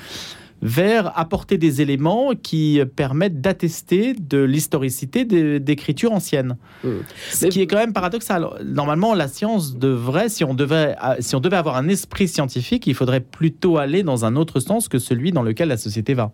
vers 0.61 1.17
apporter 1.17 1.57
des 1.57 1.81
éléments 1.81 2.31
qui 2.41 2.81
permettent 2.95 3.41
d'attester 3.41 4.13
de 4.13 4.41
l'historicité 4.41 5.25
d'écriture 5.59 6.11
ancienne. 6.11 6.57
Mmh. 6.83 6.89
Ce 7.29 7.45
qui 7.47 7.61
est 7.61 7.67
quand 7.67 7.77
même 7.77 7.93
paradoxal. 7.93 8.47
Normalement, 8.63 9.13
la 9.13 9.27
science 9.27 9.77
devrait, 9.77 10.29
si 10.29 10.43
on 10.43 10.53
devait, 10.53 10.95
si 11.19 11.35
on 11.35 11.39
devait 11.39 11.57
avoir 11.57 11.75
un 11.75 11.87
esprit 11.87 12.27
scientifique, 12.27 12.87
il 12.87 12.95
faudrait 12.95 13.19
plutôt 13.19 13.77
aller 13.77 14.03
dans 14.03 14.25
un 14.25 14.35
autre 14.35 14.59
sens 14.59 14.87
que 14.87 14.97
celui 14.97 15.31
dans 15.31 15.43
lequel 15.43 15.67
la 15.67 15.77
société 15.77 16.13
va. 16.13 16.31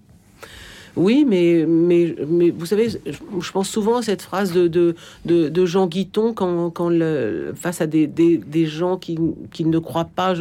Oui, 0.95 1.25
mais, 1.27 1.65
mais, 1.67 2.15
mais 2.27 2.49
vous 2.49 2.65
savez, 2.65 2.89
je 2.89 3.51
pense 3.51 3.69
souvent 3.69 3.97
à 3.97 4.01
cette 4.01 4.21
phrase 4.21 4.51
de, 4.51 4.67
de, 4.67 4.95
de, 5.25 5.65
Jean 5.65 5.87
Guiton 5.87 6.33
quand, 6.33 6.69
quand 6.69 6.89
le, 6.89 7.53
face 7.55 7.81
à 7.81 7.87
des, 7.87 8.07
des, 8.07 8.37
des 8.37 8.65
gens 8.65 8.97
qui, 8.97 9.17
qui, 9.51 9.65
ne 9.65 9.79
croient 9.79 10.09
pas. 10.13 10.33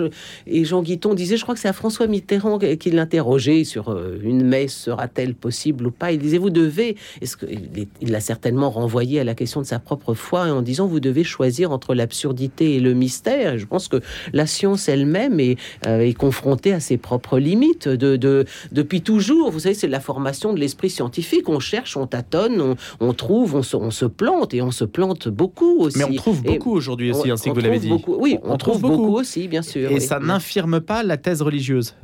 Et 0.46 0.64
Jean 0.64 0.82
Guiton 0.82 1.14
disait, 1.14 1.36
je 1.36 1.42
crois 1.42 1.54
que 1.54 1.60
c'est 1.60 1.68
à 1.68 1.72
François 1.72 2.06
Mitterrand 2.06 2.58
qui 2.58 2.90
l'interrogeait 2.90 3.64
sur 3.64 3.90
euh, 3.90 4.18
une 4.22 4.44
messe 4.44 4.74
sera-t-elle 4.74 5.34
possible 5.34 5.86
ou 5.86 5.90
pas. 5.90 6.12
Il 6.12 6.18
disait, 6.18 6.38
vous 6.38 6.50
devez, 6.50 6.96
est-ce 7.20 7.36
que, 7.36 7.46
il 7.46 8.10
l'a 8.10 8.20
certainement 8.20 8.70
renvoyé 8.70 9.20
à 9.20 9.24
la 9.24 9.34
question 9.34 9.60
de 9.60 9.66
sa 9.66 9.78
propre 9.78 10.14
foi 10.14 10.42
en 10.44 10.62
disant, 10.62 10.86
vous 10.86 11.00
devez 11.00 11.24
choisir 11.24 11.70
entre 11.70 11.94
l'absurdité 11.94 12.76
et 12.76 12.80
le 12.80 12.94
mystère. 12.94 13.58
Je 13.58 13.66
pense 13.66 13.88
que 13.88 14.00
la 14.32 14.46
science 14.46 14.88
elle-même 14.88 15.38
est, 15.38 15.56
euh, 15.86 16.12
confrontée 16.12 16.72
à 16.72 16.80
ses 16.80 16.96
propres 16.96 17.38
limites 17.38 17.88
de, 17.88 18.16
de, 18.16 18.44
depuis 18.72 19.00
toujours. 19.00 19.50
Vous 19.50 19.60
savez, 19.60 19.74
c'est 19.74 19.88
la 19.88 20.00
formation 20.00 20.39
de 20.52 20.58
l'esprit 20.58 20.90
scientifique. 20.90 21.48
On 21.48 21.60
cherche, 21.60 21.96
on 21.96 22.06
tâtonne, 22.06 22.60
on, 22.60 22.76
on 23.00 23.12
trouve, 23.12 23.54
on 23.54 23.62
se, 23.62 23.76
on 23.76 23.90
se, 23.90 24.06
plante 24.06 24.54
et 24.54 24.62
on 24.62 24.70
se 24.70 24.84
plante 24.84 25.28
beaucoup 25.28 25.80
aussi. 25.80 25.98
Mais 25.98 26.04
on 26.04 26.14
trouve 26.14 26.42
beaucoup 26.42 26.72
aujourd'hui 26.72 27.12
aussi, 27.12 27.30
ainsi 27.30 27.48
que 27.50 27.54
vous 27.54 27.60
l'avez 27.60 27.78
dit. 27.78 27.88
Beaucoup, 27.88 28.16
oui, 28.18 28.38
on, 28.42 28.56
trouve, 28.56 28.80
beaucoup. 28.80 28.96
beaucoup. 28.96 29.18
aussi, 29.18 29.48
bien 29.48 29.62
sûr. 29.62 29.90
Et 29.90 29.94
oui. 29.94 30.00
ça 30.00 30.18
n'infirme 30.18 30.80
pas 30.80 31.02
la 31.02 31.16
thèse 31.16 31.42
religieuse. 31.42 31.94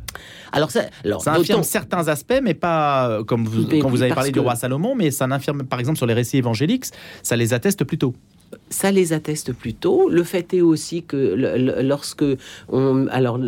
Alors 0.52 0.70
ça, 0.70 0.82
alors, 1.04 1.22
ça 1.22 1.34
infirme 1.34 1.62
certains 1.62 2.08
aspects, 2.08 2.40
mais 2.42 2.54
pas 2.54 3.08
euh, 3.08 3.24
comme 3.24 3.44
vous, 3.46 3.66
mais 3.68 3.80
quand 3.80 3.90
vous 3.90 4.02
avez 4.02 4.14
parlé 4.14 4.30
que... 4.30 4.34
du 4.34 4.40
roi 4.40 4.54
Salomon, 4.54 4.94
mais 4.94 5.10
ça 5.10 5.26
n'infirme, 5.26 5.64
par 5.64 5.78
exemple, 5.78 5.98
sur 5.98 6.06
les 6.06 6.14
récits 6.14 6.38
évangéliques, 6.38 6.86
ça 7.22 7.36
les 7.36 7.52
atteste 7.52 7.84
plutôt 7.84 8.14
ça 8.68 8.90
les 8.90 9.12
atteste 9.12 9.52
plutôt. 9.52 10.08
Le 10.08 10.22
fait 10.24 10.52
est 10.54 10.60
aussi 10.60 11.02
que 11.02 11.34
lorsque 11.82 12.24
on, 12.68 13.06
alors 13.08 13.38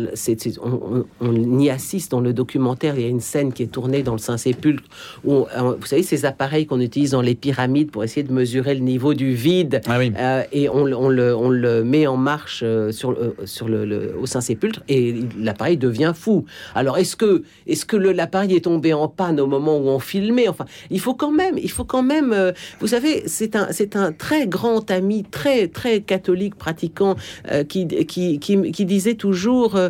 on, 0.61 1.05
on, 1.21 1.59
y 1.59 1.69
assiste 1.69 2.11
dans 2.11 2.21
le 2.21 2.33
documentaire, 2.33 2.95
il 2.97 3.01
y 3.01 3.05
a 3.05 3.09
une 3.09 3.19
scène 3.19 3.53
qui 3.53 3.63
est 3.63 3.67
tournée 3.67 4.03
dans 4.03 4.13
le 4.13 4.19
Saint-Sépulcre 4.19 4.83
où 5.25 5.45
vous 5.79 5.85
savez 5.85 6.03
ces 6.03 6.25
appareils 6.25 6.65
qu'on 6.65 6.79
utilise 6.79 7.11
dans 7.11 7.21
les 7.21 7.35
pyramides 7.35 7.91
pour 7.91 8.03
essayer 8.03 8.23
de 8.23 8.33
mesurer 8.33 8.75
le 8.75 8.81
niveau 8.81 9.13
du 9.13 9.33
vide 9.33 9.81
ah 9.87 9.97
oui. 9.99 10.11
euh, 10.17 10.43
et 10.51 10.69
on, 10.69 10.83
on, 10.83 11.09
le, 11.09 11.35
on 11.35 11.49
le 11.49 11.83
met 11.83 12.07
en 12.07 12.17
marche 12.17 12.61
euh, 12.63 12.91
sur, 12.91 13.11
euh, 13.11 13.35
sur 13.45 13.67
le, 13.67 13.85
le, 13.85 14.15
au 14.19 14.25
Saint-Sépulcre 14.25 14.81
et 14.87 15.15
l'appareil 15.37 15.77
devient 15.77 16.13
fou. 16.15 16.45
Alors 16.75 16.97
est-ce 16.97 17.15
que 17.15 17.43
est-ce 17.67 17.85
que 17.85 17.97
l'appareil 17.97 18.55
est 18.55 18.65
tombé 18.65 18.93
en 18.93 19.07
panne 19.07 19.39
au 19.39 19.47
moment 19.47 19.77
où 19.77 19.87
on 19.87 19.99
filmait? 19.99 20.47
Enfin, 20.47 20.65
il 20.89 20.99
faut 20.99 21.13
quand 21.13 21.31
même, 21.31 21.57
il 21.57 21.71
faut 21.71 21.85
quand 21.85 22.03
même, 22.03 22.33
euh, 22.33 22.51
vous 22.79 22.87
savez, 22.87 23.23
c'est 23.27 23.55
un 23.55 23.67
c'est 23.71 23.95
un 23.95 24.11
très 24.11 24.47
grand 24.47 24.88
ami 24.91 25.23
très 25.23 25.67
très 25.67 26.01
catholique 26.01 26.55
pratiquant 26.55 27.15
euh, 27.51 27.63
qui, 27.63 27.87
qui, 27.87 28.39
qui, 28.39 28.71
qui, 28.71 28.85
disait 28.85 29.15
toujours, 29.15 29.75
euh, 29.75 29.89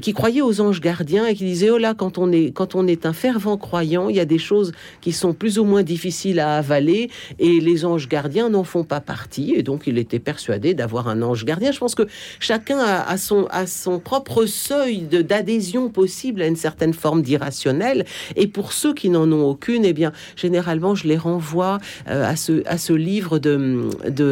qui 0.00 0.12
croyait 0.12 0.42
aux 0.42 0.60
anges 0.60 0.80
gardiens 0.80 1.26
et 1.26 1.34
qui 1.34 1.44
disait 1.44 1.70
oh 1.70 1.78
là 1.78 1.94
quand 1.94 2.18
on 2.18 2.32
est 2.32 2.52
quand 2.52 2.74
on 2.74 2.86
est 2.86 3.06
un 3.06 3.12
fervent 3.12 3.56
croyant, 3.56 4.08
il 4.08 4.16
y 4.16 4.20
a 4.20 4.24
des 4.24 4.38
choses 4.38 4.72
qui 5.00 5.12
sont 5.12 5.32
plus 5.32 5.58
ou 5.58 5.64
moins 5.64 5.82
difficiles 5.82 6.40
à 6.40 6.56
avaler 6.56 7.10
et 7.38 7.60
les 7.60 7.84
anges 7.84 8.08
gardiens 8.08 8.48
n'en 8.48 8.64
font 8.64 8.84
pas 8.84 9.00
partie 9.00 9.54
et 9.56 9.62
donc 9.62 9.86
il 9.86 9.98
était 9.98 10.18
persuadé 10.18 10.74
d'avoir 10.74 11.08
un 11.08 11.22
ange 11.22 11.44
gardien. 11.44 11.72
Je 11.72 11.78
pense 11.78 11.94
que 11.94 12.06
chacun 12.38 12.78
a, 12.78 13.16
son 13.16 13.46
a 13.50 13.66
son 13.66 13.98
propre 13.98 14.46
seuil 14.46 15.02
d'adhésion 15.02 15.88
possible 15.88 16.42
à 16.42 16.46
une 16.46 16.56
certaine 16.56 16.94
forme 16.94 17.22
d'irrationnel 17.22 18.04
et 18.36 18.46
pour 18.46 18.72
ceux 18.72 18.94
qui 18.94 19.10
n'en 19.10 19.30
ont 19.30 19.44
aucune, 19.44 19.84
eh 19.84 19.92
bien 19.92 20.12
généralement 20.36 20.94
je 20.94 21.06
les 21.06 21.16
renvoie 21.16 21.78
euh, 22.08 22.24
à 22.28 22.36
ce 22.36 22.62
à 22.66 22.78
ce 22.78 22.92
livre 22.92 23.38
de 23.38 23.90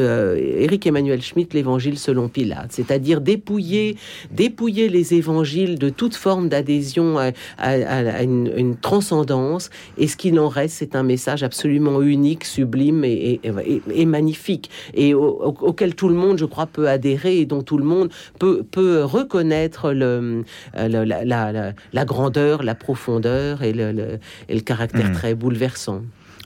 euh, 0.08 0.36
Éric 0.36 0.86
Emmanuel 0.86 1.22
Schmitt, 1.22 1.54
l'Évangile 1.54 1.98
selon 1.98 2.28
Pilate, 2.28 2.72
c'est-à-dire 2.72 3.20
dépouiller, 3.20 3.96
dépouiller 4.30 4.88
les 4.88 5.14
évangiles 5.14 5.78
de 5.78 5.88
toute 5.90 6.16
forme 6.16 6.48
d'adhésion 6.48 7.18
à, 7.18 7.30
à, 7.58 7.70
à 7.70 8.22
une, 8.22 8.52
une, 8.56 8.76
transcendance, 8.76 9.70
et 9.96 10.08
ce 10.08 10.16
qu'il 10.16 10.38
en 10.40 10.48
reste, 10.48 10.76
c'est 10.78 10.96
un 10.96 11.02
message 11.02 11.42
absolument 11.42 12.02
unique, 12.02 12.44
sublime 12.44 13.04
et, 13.04 13.40
et, 13.44 13.82
et 13.94 14.06
magnifique, 14.06 14.70
et 14.94 15.14
au, 15.14 15.28
auquel 15.60 15.94
tout 15.94 16.08
le 16.08 16.14
monde, 16.14 16.38
je 16.38 16.44
crois, 16.44 16.66
peut 16.66 16.88
adhérer, 16.88 17.38
et 17.38 17.46
dont 17.46 17.62
tout 17.62 17.78
le 17.78 17.84
monde 17.84 18.10
peut, 18.38 18.62
peut 18.62 19.04
reconnaître 19.04 19.92
le, 19.92 20.44
le 20.76 21.04
la, 21.04 21.24
la, 21.24 21.72
la, 21.92 22.04
grandeur, 22.04 22.62
la 22.62 22.74
profondeur 22.74 23.62
et 23.62 23.72
le, 23.72 24.18
et 24.48 24.54
le 24.54 24.60
caractère 24.60 25.10
mmh. 25.10 25.12
très 25.12 25.34
bouleversant. 25.34 26.02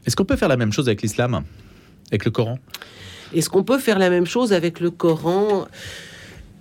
Est-ce 0.07 0.17
qu'on 0.17 0.25
peut 0.25 0.37
faire 0.37 0.49
la 0.49 0.57
même 0.57 0.73
chose 0.73 0.89
avec 0.89 1.03
l'islam, 1.03 1.43
avec 2.11 2.25
le 2.25 2.31
Coran? 2.31 2.59
Est-ce 3.35 3.51
qu'on 3.51 3.65
peut 3.65 3.79
faire 3.79 3.99
la 3.99 4.11
même 4.11 4.27
chose 4.27 4.53
avec 4.53 4.81
le 4.81 4.91
Coran? 4.91 5.67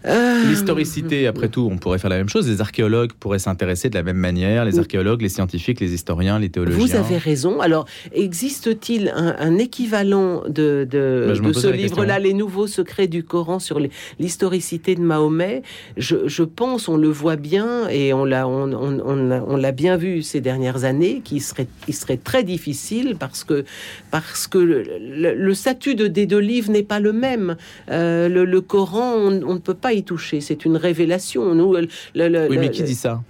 Euh... 0.06 0.50
L'historicité, 0.50 1.28
après 1.28 1.48
tout, 1.48 1.70
on 1.72 1.78
pourrait 1.78 2.00
faire 2.00 2.10
la 2.10 2.18
même 2.18 2.30
chose. 2.30 2.48
Les 2.50 2.62
archéologues 2.62 3.12
pourraient 3.14 3.40
s'intéresser 3.40 3.90
de 3.90 3.96
la 3.96 4.04
même 4.04 4.18
manière. 4.18 4.66
Les 4.66 4.80
archéologues, 4.80 5.22
les 5.22 5.30
scientifiques, 5.30 5.80
les 5.80 5.94
historiens, 5.94 6.40
les 6.40 6.50
théologiens. 6.50 6.80
Vous 6.80 6.96
avez 6.96 7.18
raison. 7.18 7.62
Alors, 7.62 7.86
existe-t-il 8.14 9.10
un, 9.16 9.36
un, 9.40 9.58
équivalent 9.58 10.44
de, 10.48 10.88
de, 10.90 11.34
bah, 11.36 11.48
de 11.48 11.54
ce 11.54 11.68
livre-là, 11.68 12.20
Les 12.20 12.34
Nouveaux 12.34 12.68
Secrets 12.68 13.08
du 13.08 13.24
Coran 13.24 13.60
sur 13.60 13.80
l'historicité 14.20 14.96
de 14.96 15.02
Mahomet? 15.02 15.62
Je, 15.98 16.28
je, 16.28 16.44
pense, 16.44 16.88
on 16.88 16.98
le 16.98 17.10
voit 17.10 17.36
bien 17.36 17.88
et 17.90 18.14
on 18.14 18.26
l'a 18.26 18.48
on, 18.48 18.74
on, 18.74 19.00
on 19.32 19.58
l'a 19.58 19.72
bien 19.72 19.98
vu 19.98 20.22
ces 20.24 20.42
dernières 20.42 20.84
années, 20.84 21.22
qu'il 21.24 21.42
serait, 21.42 21.68
il 21.88 21.94
serait 21.94 22.18
très 22.18 22.44
difficile 22.44 23.16
parce 23.20 23.44
que, 23.44 23.66
parce 24.10 24.48
que 24.48 24.58
le, 24.58 24.84
le, 25.00 25.34
le 25.36 25.54
statut 25.54 25.96
de, 25.96 26.08
des 26.08 26.26
deux 26.26 26.40
livres 26.40 26.72
n'est 26.72 26.84
pas 26.84 27.00
le 27.00 27.14
même. 27.14 27.56
Euh, 27.90 28.28
le, 28.28 28.46
le, 28.46 28.62
Coran, 28.62 29.14
on 29.16 29.54
ne 29.54 29.60
peut 29.60 29.74
pas 29.74 29.91
y 29.94 30.04
toucher. 30.04 30.42
C'est 30.42 30.66
une 30.66 30.78
révélation. 30.78 31.54
Nous, 31.56 31.74
le, 31.74 31.88
le, 32.16 32.48
oui, 32.50 32.58
mais 32.58 32.70
qui 32.72 32.84
dit 32.84 32.96
ça? 32.96 33.22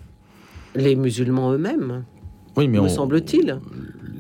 Les 0.75 0.95
musulmans 0.95 1.53
eux-mêmes. 1.53 2.03
Oui, 2.55 2.67
mais 2.67 2.79
me 2.79 2.83
on... 2.83 2.89
semble-t-il. 2.89 3.59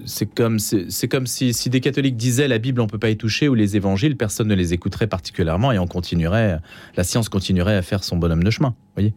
C'est 0.05 0.25
comme, 0.33 0.57
c'est 0.57 1.07
comme 1.07 1.27
si, 1.27 1.53
si, 1.53 1.69
des 1.69 1.79
catholiques 1.79 2.17
disaient 2.17 2.47
la 2.47 2.57
Bible 2.57 2.81
on 2.81 2.87
peut 2.87 2.97
pas 2.97 3.09
y 3.09 3.17
toucher 3.17 3.47
ou 3.47 3.53
les 3.53 3.75
évangiles, 3.75 4.17
personne 4.17 4.47
ne 4.47 4.55
les 4.55 4.73
écouterait 4.73 5.05
particulièrement 5.05 5.71
et 5.71 5.77
on 5.77 5.85
continuerait, 5.85 6.59
la 6.97 7.03
science 7.03 7.29
continuerait 7.29 7.75
à 7.75 7.81
faire 7.83 8.03
son 8.03 8.17
bonhomme 8.17 8.43
de 8.43 8.49
chemin. 8.49 8.73
Voyez? 8.95 9.13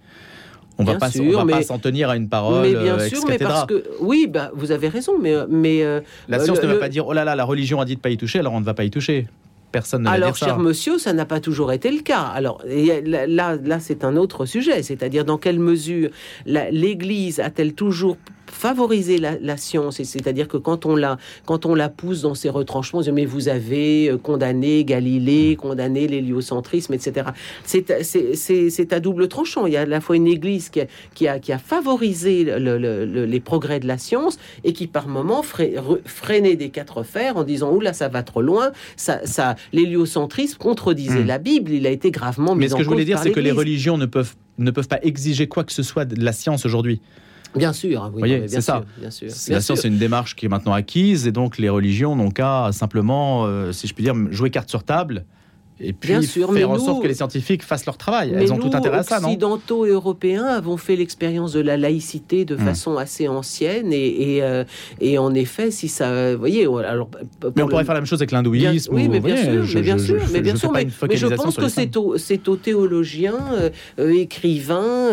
On 0.77 0.85
bien 0.85 0.99
va 0.99 1.11
sûr, 1.11 1.25
pas, 1.25 1.31
on 1.31 1.37
va 1.39 1.45
mais, 1.45 1.53
pas 1.53 1.63
s'en 1.63 1.79
tenir 1.79 2.11
à 2.11 2.17
une 2.17 2.29
parole. 2.29 2.63
Mais 2.63 2.75
bien 2.75 2.99
sûr, 2.99 3.25
mais 3.29 3.39
parce 3.39 3.67
que 3.67 3.85
oui, 4.01 4.27
bah, 4.29 4.51
vous 4.55 4.73
avez 4.73 4.89
raison, 4.89 5.13
mais 5.21 5.33
mais 5.49 5.83
euh, 5.85 6.01
la 6.29 6.41
science 6.41 6.61
le, 6.61 6.69
ne 6.69 6.73
va 6.75 6.81
pas 6.81 6.89
dire 6.89 7.07
oh 7.07 7.13
là 7.13 7.25
là, 7.25 7.37
la 7.37 7.45
religion 7.45 7.81
a 7.81 7.85
dit 7.85 7.95
de 7.95 8.01
pas 8.01 8.11
y 8.11 8.17
toucher, 8.17 8.41
alors 8.41 8.53
on 8.55 8.61
ne 8.61 8.65
va 8.65 8.75
pas 8.75 8.85
y 8.85 8.91
toucher. 8.91 9.29
Personne 9.75 10.05
ne 10.05 10.09
Alors, 10.09 10.37
cher 10.37 10.61
monsieur, 10.61 10.99
ça 10.99 11.13
n'a 11.13 11.27
pas 11.27 11.41
toujours 11.41 11.73
été 11.73 11.91
le 11.91 12.01
cas. 12.01 12.21
Alors, 12.21 12.63
là, 12.65 13.57
là 13.57 13.81
c'est 13.81 14.05
un 14.05 14.15
autre 14.17 14.47
sujet, 14.47 14.85
c'est-à-dire 14.85 15.25
dans 15.25 15.37
quelle 15.37 15.59
mesure 15.59 16.11
l'Église 16.47 17.41
a-t-elle 17.41 17.75
toujours 17.75 18.17
favoriser 18.55 19.19
la, 19.19 19.39
la 19.41 19.57
science, 19.57 20.03
c'est-à-dire 20.03 20.49
que 20.49 20.57
quand 20.57 20.87
on 20.87 20.97
la, 20.97 21.19
quand 21.45 21.67
on 21.67 21.75
la 21.75 21.89
pousse 21.89 22.23
dans 22.23 22.35
ses 22.35 22.49
retranchements, 22.49 23.01
mais 23.13 23.25
vous 23.25 23.49
avez 23.49 24.11
euh, 24.11 24.17
condamné 24.17 24.85
Galilée, 24.85 25.57
condamné 25.57 26.07
l'héliocentrisme, 26.07 26.95
etc. 26.95 27.29
C'est 27.65 28.93
à 28.93 29.01
double 29.01 29.29
tranchant. 29.29 29.67
Il 29.67 29.73
y 29.73 29.77
a 29.77 29.83
à 29.83 29.87
la 29.87 30.01
fois 30.01 30.17
une 30.17 30.27
Église 30.27 30.69
qui 30.69 30.83
a, 30.83 30.87
qui 31.15 31.29
a, 31.29 31.39
qui 31.39 31.53
a 31.53 31.59
favorisé 31.59 32.45
le, 32.45 32.79
le, 32.79 33.05
les 33.05 33.41
progrès 33.41 33.81
de 33.81 33.87
la 33.87 33.99
science 33.99 34.39
et 34.63 34.73
qui 34.73 34.87
par 34.87 35.09
moments 35.09 35.43
freinait 35.43 36.57
des 36.57 36.71
quatre 36.71 37.03
fers 37.03 37.37
en 37.37 37.45
disant 37.45 37.73
oula 37.73 37.93
ça 37.93 38.09
va 38.09 38.23
trop 38.23 38.43
loin. 38.43 38.71
Ça, 38.97 39.21
ça 39.25 39.57
l'héliocentrisme 39.73 40.59
contredisait 40.59 41.25
hmm. 41.25 41.27
la 41.27 41.39
Bible. 41.39 41.73
Il 41.73 41.87
a 41.87 41.91
été 41.91 42.11
gravement 42.11 42.55
mis. 42.55 42.61
Mais 42.61 42.69
ce 42.69 42.77
que 42.77 42.83
je 42.83 42.89
voulais 42.89 43.05
dire, 43.05 43.19
c'est 43.19 43.33
que 43.33 43.41
les 43.41 43.53
religions 43.53 43.99
ne 43.99 44.07
peuvent 44.07 44.35
ne 44.59 44.71
peuvent 44.71 44.89
pas 44.89 45.01
exiger 45.03 45.49
quoi 45.49 45.65
que 45.65 45.73
ce 45.73 45.83
soit 45.83 46.05
de 46.05 46.23
la 46.23 46.33
science 46.33 46.65
aujourd'hui. 46.65 47.01
Bien 47.57 47.73
sûr, 47.73 48.11
oui, 48.13 48.21
voyez, 48.21 48.49
c'est 48.49 48.61
ça. 48.61 48.85
Bien 48.99 49.11
sûr, 49.11 49.29
la 49.49 49.61
science, 49.61 49.81
c'est 49.81 49.89
une 49.89 49.99
démarche 49.99 50.37
qui 50.37 50.47
est 50.47 50.49
maintenant 50.49 50.73
acquise, 50.73 51.27
et 51.27 51.33
donc 51.33 51.59
les 51.59 51.69
religions 51.69 52.17
n'ont 52.17 52.31
qu'à 52.31 52.71
simplement, 52.73 53.47
euh, 53.47 53.73
si 53.73 53.87
je 53.87 53.95
puis 53.95 54.05
dire, 54.05 54.15
jouer 54.31 54.51
carte 54.51 54.71
sur 54.71 54.85
table 54.85 55.25
et 55.81 55.93
puis 55.93 56.11
Bien 56.11 56.23
sûr, 56.23 56.53
faire 56.53 56.71
en 56.71 56.79
sorte 56.79 57.03
que 57.03 57.09
les 57.09 57.15
scientifiques 57.15 57.65
fassent 57.65 57.87
leur 57.87 57.97
travail. 57.97 58.33
Elles 58.35 58.53
ont 58.53 58.59
tout 58.59 58.71
intérêt 58.73 58.99
à 58.99 59.03
ça, 59.03 59.19
non 59.19 59.29
Occidentaux 59.29 59.87
et 59.87 59.91
européens 59.91 60.45
avons 60.45 60.77
fait 60.77 60.95
l'expérience 60.95 61.53
de 61.53 61.61
la 61.61 61.77
laïcité 61.77 62.45
de 62.45 62.55
hmm. 62.55 62.61
façon 62.61 62.97
assez 62.97 63.27
ancienne 63.27 63.93
et, 63.93 64.37
et, 64.37 64.43
euh, 64.45 64.63
et, 65.01 65.19
en 65.19 65.35
effet, 65.35 65.73
si 65.73 65.89
ça, 65.89 66.33
vous 66.35 66.39
voyez, 66.39 66.67
alors 66.67 67.09
mais 67.57 67.63
on 67.63 67.69
pourrait 67.69 67.85
faire 67.85 67.95
la 67.95 68.01
même 68.01 68.07
chose 68.07 68.21
avec 68.21 68.31
l'hindouisme. 68.31 68.95
Oui, 68.95 69.09
mais 69.09 69.19
bien 69.19 69.37
sûr, 69.37 69.65
mais 69.75 69.83
bien 69.83 69.99
sûr, 69.99 70.21
mais 70.33 70.41
bien 70.43 70.57
sûr, 70.57 70.71
mais, 70.73 70.87
je 71.17 71.27
pense 71.27 71.57
que 71.57 71.69
c'est 71.69 71.97
aux, 71.97 72.15
aux, 72.15 72.57
théologiens, 72.57 73.35
euh, 73.55 73.71
euh, 73.99 74.13
écrivains, 74.13 75.11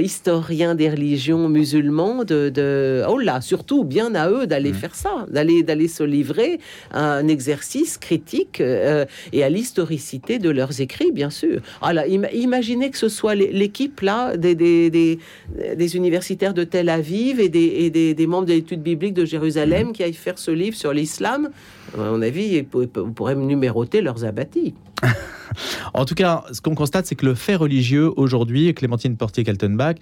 historiens 0.00 0.74
des 0.74 0.90
religions 0.90 1.48
musulmanes 1.48 2.24
de, 2.24 2.48
de, 2.48 3.04
oh 3.08 3.18
là, 3.18 3.40
surtout 3.40 3.84
bien 3.84 4.14
à 4.16 4.28
eux 4.28 4.46
d'aller 4.48 4.72
hmm. 4.72 4.74
faire 4.74 4.94
ça, 4.96 5.26
d'aller 5.30 5.62
d'aller 5.62 5.88
se 5.88 6.02
livrer 6.02 6.58
à 6.90 7.12
un 7.12 7.28
exercice 7.28 7.96
critique 7.96 8.60
et 8.60 9.44
à 9.44 9.48
l'histoire 9.48 9.67
historicité 9.68 10.38
de 10.38 10.50
leurs 10.50 10.80
écrits, 10.80 11.12
bien 11.12 11.30
sûr. 11.30 11.60
Alors, 11.82 12.04
imaginez 12.06 12.90
que 12.90 12.98
ce 12.98 13.08
soit 13.08 13.34
l'équipe 13.34 14.00
là 14.00 14.36
des, 14.36 14.54
des, 14.54 15.96
universitaires 15.96 16.54
de 16.54 16.64
Tel 16.64 16.88
Aviv 16.88 17.40
et 17.40 17.48
des, 17.48 17.90
des 17.90 18.26
membres 18.26 18.46
de 18.46 18.54
l'étude 18.54 18.82
biblique 18.82 19.14
de 19.14 19.24
Jérusalem 19.24 19.92
qui 19.92 20.02
aillent 20.02 20.12
faire 20.12 20.38
ce 20.38 20.50
livre 20.50 20.76
sur 20.76 20.92
l'islam. 20.92 21.50
À 21.94 22.10
mon 22.10 22.22
avis, 22.22 22.64
on 22.74 23.10
pourrait 23.12 23.34
numéroter 23.34 24.00
leurs 24.00 24.24
abattis. 24.24 24.74
en 25.94 26.04
tout 26.04 26.14
cas, 26.14 26.44
ce 26.52 26.60
qu'on 26.60 26.74
constate, 26.74 27.06
c'est 27.06 27.14
que 27.14 27.26
le 27.26 27.34
fait 27.34 27.56
religieux 27.56 28.10
aujourd'hui, 28.16 28.74
Clémentine 28.74 29.16
Portier-Kaltenbach, 29.16 29.96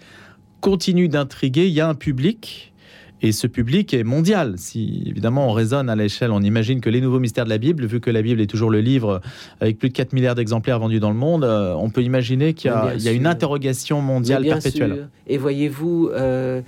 continue 0.60 1.08
d'intriguer. 1.08 1.66
Il 1.66 1.72
y 1.72 1.80
a 1.80 1.88
un 1.88 1.94
public 1.94 2.72
et 3.22 3.32
ce 3.32 3.46
public 3.46 3.94
est 3.94 4.04
mondial. 4.04 4.54
Si 4.56 5.04
évidemment 5.06 5.48
on 5.48 5.52
raisonne 5.52 5.88
à 5.88 5.96
l'échelle, 5.96 6.30
on 6.30 6.40
imagine 6.40 6.80
que 6.80 6.90
les 6.90 7.00
nouveaux 7.00 7.18
mystères 7.18 7.44
de 7.44 7.50
la 7.50 7.58
Bible, 7.58 7.86
vu 7.86 8.00
que 8.00 8.10
la 8.10 8.22
Bible 8.22 8.40
est 8.40 8.46
toujours 8.46 8.70
le 8.70 8.80
livre 8.80 9.20
avec 9.60 9.78
plus 9.78 9.88
de 9.88 9.94
4 9.94 10.12
milliards 10.12 10.34
d'exemplaires 10.34 10.78
vendus 10.78 11.00
dans 11.00 11.10
le 11.10 11.16
monde, 11.16 11.44
euh, 11.44 11.74
on 11.74 11.90
peut 11.90 12.02
imaginer 12.02 12.54
qu'il 12.54 12.70
y, 12.98 13.08
a 13.08 13.12
une 13.12 13.26
interrogation 13.26 14.00
mondiale 14.00 14.44
perpétuelle. 14.44 15.08
Et 15.26 15.38
voyez-vous, 15.38 16.10
euh, 16.12 16.60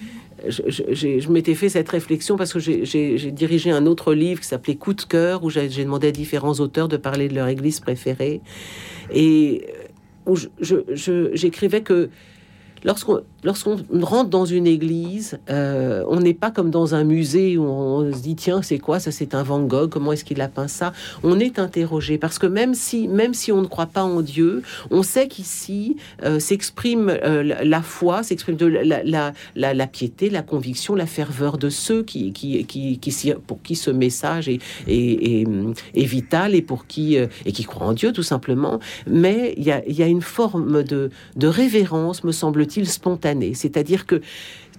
je, 0.46 1.28
m'étais 1.30 1.54
fait 1.54 1.68
cette 1.68 1.88
réflexion 1.88 2.36
parce 2.36 2.52
que 2.52 2.58
j'ai 2.58 3.30
dirigé 3.32 3.70
un 3.70 3.86
autre 3.86 4.14
livre 4.14 4.40
qui 4.40 4.46
s'appelait 4.46 4.76
Coup 4.76 4.94
de 4.94 5.02
cœur, 5.02 5.44
où 5.44 5.50
j'ai 5.50 5.68
demandé 5.68 6.08
à 6.08 6.12
différents 6.12 6.54
auteurs 6.54 6.88
de 6.88 6.96
parler 6.96 7.28
de 7.28 7.34
leur 7.34 7.48
église 7.48 7.80
préférée. 7.80 8.40
Et 9.12 9.66
où 10.26 10.36
j'écrivais 11.34 11.80
que 11.80 12.10
lorsqu'on 12.84 13.20
lorsqu'on 13.44 13.76
rentre 14.02 14.30
dans 14.30 14.44
une 14.44 14.66
église, 14.66 15.38
euh, 15.48 16.04
on 16.08 16.20
n'est 16.20 16.34
pas 16.34 16.50
comme 16.50 16.70
dans 16.70 16.94
un 16.94 17.04
musée 17.04 17.56
où 17.56 17.62
on 17.64 18.12
se 18.12 18.20
dit 18.20 18.34
tiens 18.34 18.62
c'est 18.62 18.78
quoi 18.78 18.98
ça 18.98 19.12
c'est 19.12 19.34
un 19.34 19.42
Van 19.42 19.60
Gogh 19.60 19.90
comment 19.90 20.12
est-ce 20.12 20.24
qu'il 20.24 20.40
a 20.40 20.48
peint 20.48 20.68
ça? 20.68 20.92
On 21.22 21.38
est 21.38 21.58
interrogé 21.58 22.18
parce 22.18 22.38
que 22.38 22.46
même 22.46 22.74
si 22.74 23.06
même 23.08 23.34
si 23.34 23.52
on 23.52 23.62
ne 23.62 23.66
croit 23.66 23.86
pas 23.86 24.02
en 24.02 24.22
Dieu, 24.22 24.62
on 24.90 25.02
sait 25.02 25.28
qu'ici 25.28 25.96
euh, 26.24 26.38
s'exprime 26.38 27.08
euh, 27.08 27.42
la 27.42 27.82
foi, 27.82 28.22
s'exprime 28.22 28.56
de 28.56 28.66
la, 28.66 29.02
la, 29.04 29.32
la, 29.54 29.86
piété, 29.86 30.30
la 30.30 30.42
conviction, 30.42 30.94
la 30.94 31.06
ferveur 31.06 31.58
de 31.58 31.70
ceux 31.70 32.02
qui 32.02 32.32
qui, 32.32 32.64
qui, 32.64 32.98
qui 32.98 33.34
pour 33.46 33.62
qui 33.62 33.76
ce 33.76 33.90
message 33.90 34.48
est, 34.48 34.60
est, 34.86 35.46
est, 35.94 36.04
vital 36.04 36.54
et 36.54 36.62
pour 36.62 36.86
qui 36.86 37.16
et 37.16 37.52
qui 37.52 37.64
croient 37.64 37.86
en 37.86 37.92
Dieu 37.92 38.12
tout 38.12 38.22
simplement. 38.22 38.80
Mais 39.06 39.54
il 39.56 39.64
y 39.64 39.70
a, 39.70 39.86
y 39.88 40.02
a 40.02 40.06
une 40.06 40.22
forme 40.22 40.82
de, 40.82 41.10
de 41.36 41.46
révérence 41.46 42.24
me 42.24 42.32
semble-t-il 42.32 42.88
spontanée 42.88 43.27
c'est-à-dire 43.54 44.06
que 44.06 44.20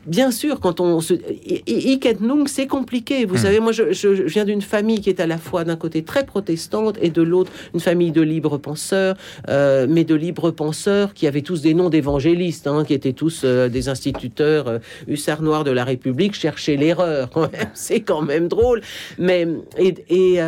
bien 0.05 0.31
sûr, 0.31 0.59
quand 0.59 0.79
on 0.79 1.01
se. 1.01 1.13
Nung, 2.21 2.47
c'est 2.47 2.67
compliqué. 2.67 3.25
Vous 3.25 3.35
hmm. 3.35 3.37
savez, 3.37 3.59
moi, 3.59 3.71
je, 3.71 4.23
viens 4.23 4.45
d'une 4.45 4.61
famille 4.61 5.01
qui 5.01 5.09
est 5.09 5.19
à 5.19 5.27
la 5.27 5.37
fois 5.37 5.63
d'un 5.63 5.75
côté 5.75 6.03
très 6.03 6.25
protestante 6.25 6.97
et 7.01 7.09
de 7.09 7.21
l'autre 7.21 7.51
une 7.73 7.79
famille 7.79 8.11
de 8.11 8.21
libres 8.21 8.57
penseurs, 8.57 9.15
euh, 9.47 9.87
mais 9.89 10.03
de 10.03 10.15
libres 10.15 10.51
penseurs 10.51 11.13
qui 11.13 11.27
avaient 11.27 11.41
tous 11.41 11.61
des 11.61 11.73
noms 11.73 11.89
d'évangélistes, 11.89 12.67
hein, 12.67 12.83
qui 12.85 12.93
étaient 12.93 13.13
tous 13.13 13.41
euh, 13.43 13.69
des 13.69 13.89
instituteurs 13.89 14.67
euh, 14.67 14.79
hussards 15.07 15.41
noirs 15.41 15.63
de 15.63 15.71
la 15.71 15.83
République, 15.83 16.33
cherchaient 16.33 16.75
l'erreur. 16.75 17.29
c'est 17.73 18.01
quand 18.01 18.21
même 18.21 18.47
drôle. 18.47 18.81
Mais, 19.17 19.47
et, 19.77 19.93
et, 20.09 20.39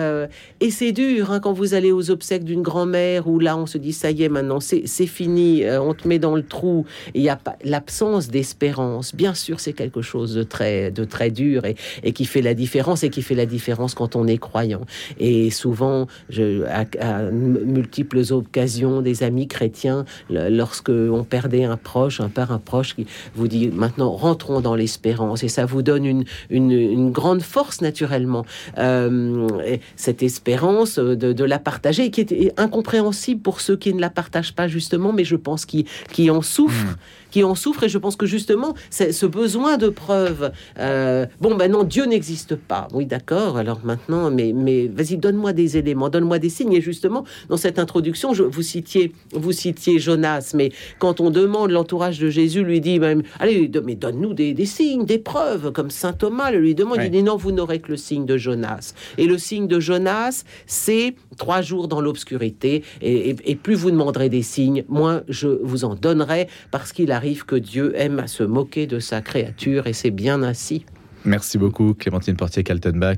et 0.60 0.72
c'est 0.72 0.92
dur 0.92 1.32
hein, 1.32 1.40
quand 1.40 1.54
vous 1.54 1.74
allez 1.74 1.92
aux 1.92 2.12
obsèques 2.12 2.44
d'une 2.44 2.62
grand-mère 2.62 3.28
où 3.28 3.40
là, 3.40 3.58
on 3.58 3.66
se 3.66 3.78
dit, 3.78 3.94
ça 3.94 4.12
y 4.12 4.24
est, 4.24 4.30
maintenant, 4.30 4.60
c'est 4.60 5.06
fini, 5.06 5.64
on 5.70 5.94
te 5.94 6.08
met 6.08 6.20
dans 6.20 6.36
le 6.36 6.44
trou. 6.44 6.86
Il 7.14 7.22
n'y 7.22 7.30
a 7.30 7.36
pas 7.36 7.56
l'absence 7.64 8.30
d'espérance. 8.30 9.16
Bien 9.16 9.34
sûr, 9.34 9.41
c'est 9.60 9.74
quelque 9.74 10.02
chose 10.02 10.34
de 10.34 10.44
très, 10.44 10.92
de 10.92 11.06
très 11.06 11.32
dur 11.32 11.64
et, 11.66 12.12
qui 12.12 12.26
fait 12.26 12.42
la 12.42 12.54
différence 12.54 13.04
et 13.04 13.10
qui 13.10 13.22
fait 13.22 13.36
la 13.36 13.46
différence 13.46 13.94
quand 13.94 14.16
on 14.16 14.28
est 14.28 14.38
croyant. 14.38 14.82
Et 15.20 15.50
souvent, 15.50 16.08
je, 16.30 16.64
à, 16.66 17.24
multiples 17.32 18.22
occasions, 18.32 19.02
des 19.02 19.24
amis 19.24 19.48
chrétiens, 19.48 20.06
lorsque 20.30 20.90
on 20.90 21.24
perdait 21.24 21.64
un 21.64 21.78
proche, 21.78 22.22
un 22.22 22.30
père, 22.30 22.52
un 22.52 22.60
proche, 22.60 22.96
qui 22.96 23.06
vous 23.36 23.48
dit 23.48 23.70
maintenant 23.70 24.12
rentrons 24.12 24.62
dans 24.62 24.76
l'espérance 24.76 25.44
et 25.44 25.48
ça 25.48 25.66
vous 25.66 25.82
donne 25.82 26.24
une, 26.50 27.12
grande 27.12 27.42
force 27.42 27.82
naturellement. 27.82 28.46
Euh, 28.78 29.48
cette 29.96 30.24
espérance 30.24 31.00
de, 31.00 31.44
la 31.44 31.60
partager 31.60 32.12
qui 32.12 32.22
est 32.22 32.60
incompréhensible 32.60 33.42
pour 33.42 33.62
ceux 33.62 33.76
qui 33.76 33.94
ne 33.94 34.00
la 34.00 34.10
partagent 34.10 34.54
pas 34.54 34.68
justement, 34.68 35.12
mais 35.12 35.24
je 35.24 35.36
pense 35.36 35.66
qui 35.66 35.86
en 36.30 36.42
souffrent. 36.42 36.86
Mmh 36.86 37.21
qui 37.32 37.44
en 37.44 37.56
souffrent. 37.56 37.84
Et 37.84 37.90
je 37.90 37.98
pense 37.98 38.16
que 38.16 38.26
justement, 38.26 38.76
ce 38.90 39.26
besoin 39.26 39.78
de 39.78 39.90
preuves, 39.90 40.52
euh, 40.80 41.26
bon, 41.40 41.56
maintenant, 41.56 41.84
Dieu 41.84 42.06
n'existe 42.06 42.56
pas. 42.56 42.88
Oui, 42.94 43.06
d'accord. 43.06 43.58
Alors 43.58 43.80
maintenant, 43.84 44.30
mais, 44.30 44.54
mais 44.54 44.88
vas-y, 44.88 45.18
donne-moi 45.18 45.54
des 45.54 45.78
éléments, 45.78 46.10
donne-moi 46.10 46.40
des 46.40 46.50
signes. 46.50 46.74
Et 46.74 46.82
justement, 46.82 47.24
dans 47.50 47.58
cette 47.58 47.80
introduction, 47.80 48.34
je, 48.34 48.44
vous 48.44 48.62
citiez, 48.62 49.14
vous 49.32 49.52
citiez 49.52 50.00
Jonas, 50.00 50.52
mais 50.54 50.72
quand 51.00 51.22
on 51.22 51.30
demande 51.30 51.72
l'entourage 51.72 52.20
de 52.20 52.30
Jésus, 52.30 52.64
lui 52.64 52.82
dit 52.82 53.00
même, 53.00 53.24
allez, 53.40 53.72
mais 53.84 53.96
donne-nous 53.96 54.34
des, 54.34 54.66
signes, 54.66 55.06
des 55.06 55.18
preuves, 55.18 55.72
comme 55.72 55.90
saint 55.90 56.14
Thomas 56.14 56.52
le 56.52 56.60
lui 56.60 56.76
demande. 56.76 57.00
Il 57.04 57.10
dit 57.10 57.24
non, 57.24 57.38
vous 57.38 57.52
n'aurez 57.52 57.80
que 57.80 57.92
le 57.92 57.98
signe 57.98 58.26
de 58.26 58.38
Jonas. 58.38 58.94
Et 59.18 59.26
le 59.26 59.38
signe 59.38 59.68
de 59.68 59.80
Jonas, 59.80 60.44
c'est 60.66 61.16
trois 61.38 61.62
jours 61.62 61.88
dans 61.88 62.02
l'obscurité. 62.02 62.84
Et, 63.02 63.36
et 63.46 63.56
plus 63.56 63.76
vous 63.76 63.92
demanderez 63.92 64.30
des 64.30 64.42
signes, 64.42 64.84
moins 64.90 65.24
je 65.28 65.48
vous 65.48 65.86
en 65.86 65.96
donnerai, 65.96 66.48
parce 66.72 66.92
qu'il 66.92 67.12
a 67.12 67.20
arrive 67.22 67.46
que 67.46 67.56
Dieu 67.56 67.94
aime 67.96 68.18
à 68.18 68.26
se 68.26 68.42
moquer 68.42 68.88
de 68.88 68.98
sa 68.98 69.22
créature 69.22 69.86
et 69.86 69.94
c'est 69.94 70.10
bien 70.10 70.42
ainsi. 70.42 70.86
Merci 71.24 71.60
beaucoup 71.60 71.94
Clémentine 71.94 72.36
Portier-Kaltenbach. 72.36 73.18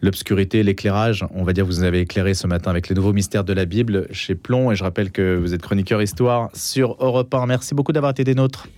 L'obscurité, 0.00 0.62
l'éclairage, 0.62 1.26
on 1.34 1.42
va 1.42 1.52
dire 1.52 1.66
vous 1.66 1.82
avez 1.82 2.00
éclairé 2.00 2.32
ce 2.32 2.46
matin 2.46 2.70
avec 2.70 2.88
les 2.88 2.94
nouveaux 2.94 3.12
mystères 3.12 3.44
de 3.44 3.52
la 3.52 3.66
Bible 3.66 4.06
chez 4.10 4.34
Plomb 4.34 4.72
et 4.72 4.74
je 4.74 4.82
rappelle 4.82 5.10
que 5.10 5.36
vous 5.36 5.52
êtes 5.52 5.60
chroniqueur 5.60 6.00
histoire 6.00 6.48
sur 6.54 6.96
Europe 6.98 7.34
1. 7.34 7.44
Merci 7.44 7.74
beaucoup 7.74 7.92
d'avoir 7.92 8.12
été 8.12 8.24
des 8.24 8.34
nôtres. 8.34 8.68